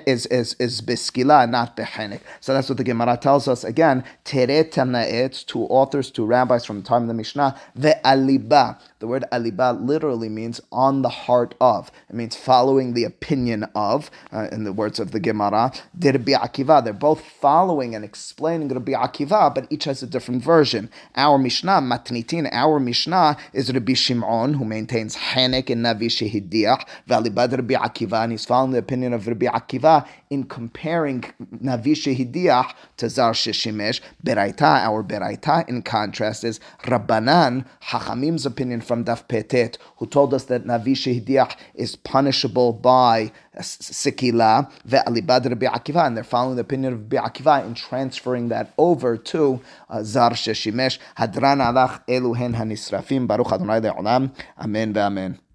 is 0.07 0.27
is 0.27 0.55
is 0.59 0.83
beskila, 0.83 1.49
not 1.49 1.77
behenik. 1.77 2.21
So 2.41 2.53
that's 2.55 2.69
what 2.69 2.79
the 2.79 2.85
Gemara 2.85 3.17
tells 3.17 3.49
us 3.49 3.65
again. 3.65 4.05
Two 4.25 5.63
authors, 5.65 6.11
two 6.11 6.25
rabbis 6.27 6.65
from 6.65 6.81
the 6.81 6.87
time 6.87 7.03
of 7.03 7.09
the 7.09 7.15
Mishnah. 7.15 7.59
The 7.75 7.99
aliba. 8.05 8.79
The 8.99 9.07
word 9.07 9.25
aliba 9.31 9.87
literally 9.87 10.29
means 10.29 10.61
on 10.73 11.03
the 11.03 11.09
heart 11.09 11.55
of. 11.61 11.91
It 12.09 12.17
means 12.17 12.35
following 12.35 12.95
the 12.95 13.05
opinion 13.05 13.65
of. 13.75 14.11
Uh, 14.33 14.49
in 14.53 14.65
the 14.65 14.73
words 14.73 14.99
of 14.99 15.13
the 15.13 15.21
Gemara, 15.21 15.73
Rabbi 16.01 16.33
Akiva. 16.33 16.83
They're 16.83 16.93
both 16.93 17.21
following 17.21 17.95
and 17.95 18.05
explaining 18.05 18.69
Rabbi 18.69 18.93
Akiva, 18.93 19.55
but 19.55 19.67
each 19.71 19.85
has 19.85 20.03
a 20.03 20.07
different 20.07 20.43
version. 20.43 20.91
Our 21.15 21.39
Mishnah, 21.39 21.81
matnitin. 21.81 22.49
Our 22.53 22.81
Mishnah 22.81 23.37
is 23.53 23.73
Rabbi 23.73 23.95
Shimon, 23.95 24.55
who 24.55 24.65
maintains 24.65 25.17
hanek 25.17 25.71
and 25.71 25.85
navi 25.85 26.09
shehidiach. 26.09 26.87
Valibad 27.09 27.53
Rabbi 27.53 27.75
Akiva, 27.75 28.25
and 28.25 28.33
he's 28.33 28.45
following 28.45 28.73
the 28.73 28.79
opinion 28.79 28.96
opinion 28.97 29.13
of 29.13 29.27
Rabbi 29.29 29.47
Akiva 29.47 30.09
in 30.31 30.45
comparing 30.45 31.21
Navi 31.63 31.93
Shehidiach 31.93 32.73
to 32.97 33.11
Zar 33.11 33.33
Sheshimesh. 33.33 34.01
Beraita, 34.25 34.63
our 34.63 35.05
Beraita, 35.05 35.69
in 35.69 35.83
contrast, 35.83 36.45
is 36.45 36.61
Rabbanan, 36.85 37.67
Hachamim's 37.83 38.47
opinion 38.47 38.81
from 38.81 39.05
Daf 39.05 39.29
Petet, 39.29 39.77
who 39.99 40.07
told 40.07 40.33
us 40.33 40.45
that 40.45 40.65
Navi 40.65 40.95
Shehidiach 40.95 41.57
is 41.75 41.95
punishable 41.95 42.73
by 42.73 43.33
Sikila, 43.59 44.73
Ve'alibad 44.89 45.45
Rabbi 45.45 45.67
Akiva, 45.67 46.07
and 46.07 46.17
they're 46.17 46.25
following 46.25 46.57
the 46.57 46.63
opinion 46.63 46.95
of 46.95 47.13
Rabbi 47.13 47.29
Akiva 47.29 47.67
in 47.67 47.75
transferring 47.75 48.49
that 48.49 48.73
over 48.79 49.19
to 49.19 49.61
uh, 49.91 50.03
Zar 50.03 50.31
Sheshimesh. 50.31 50.99
Hadran 51.19 51.61
alach 51.61 52.01
eluhen 52.09 52.57
hanisrafim, 52.57 53.27
Baruch 53.27 53.53
Adonai 53.53 53.81
Le'olam. 53.81 54.35
Amen 54.59 54.95
ve'amen. 54.95 55.39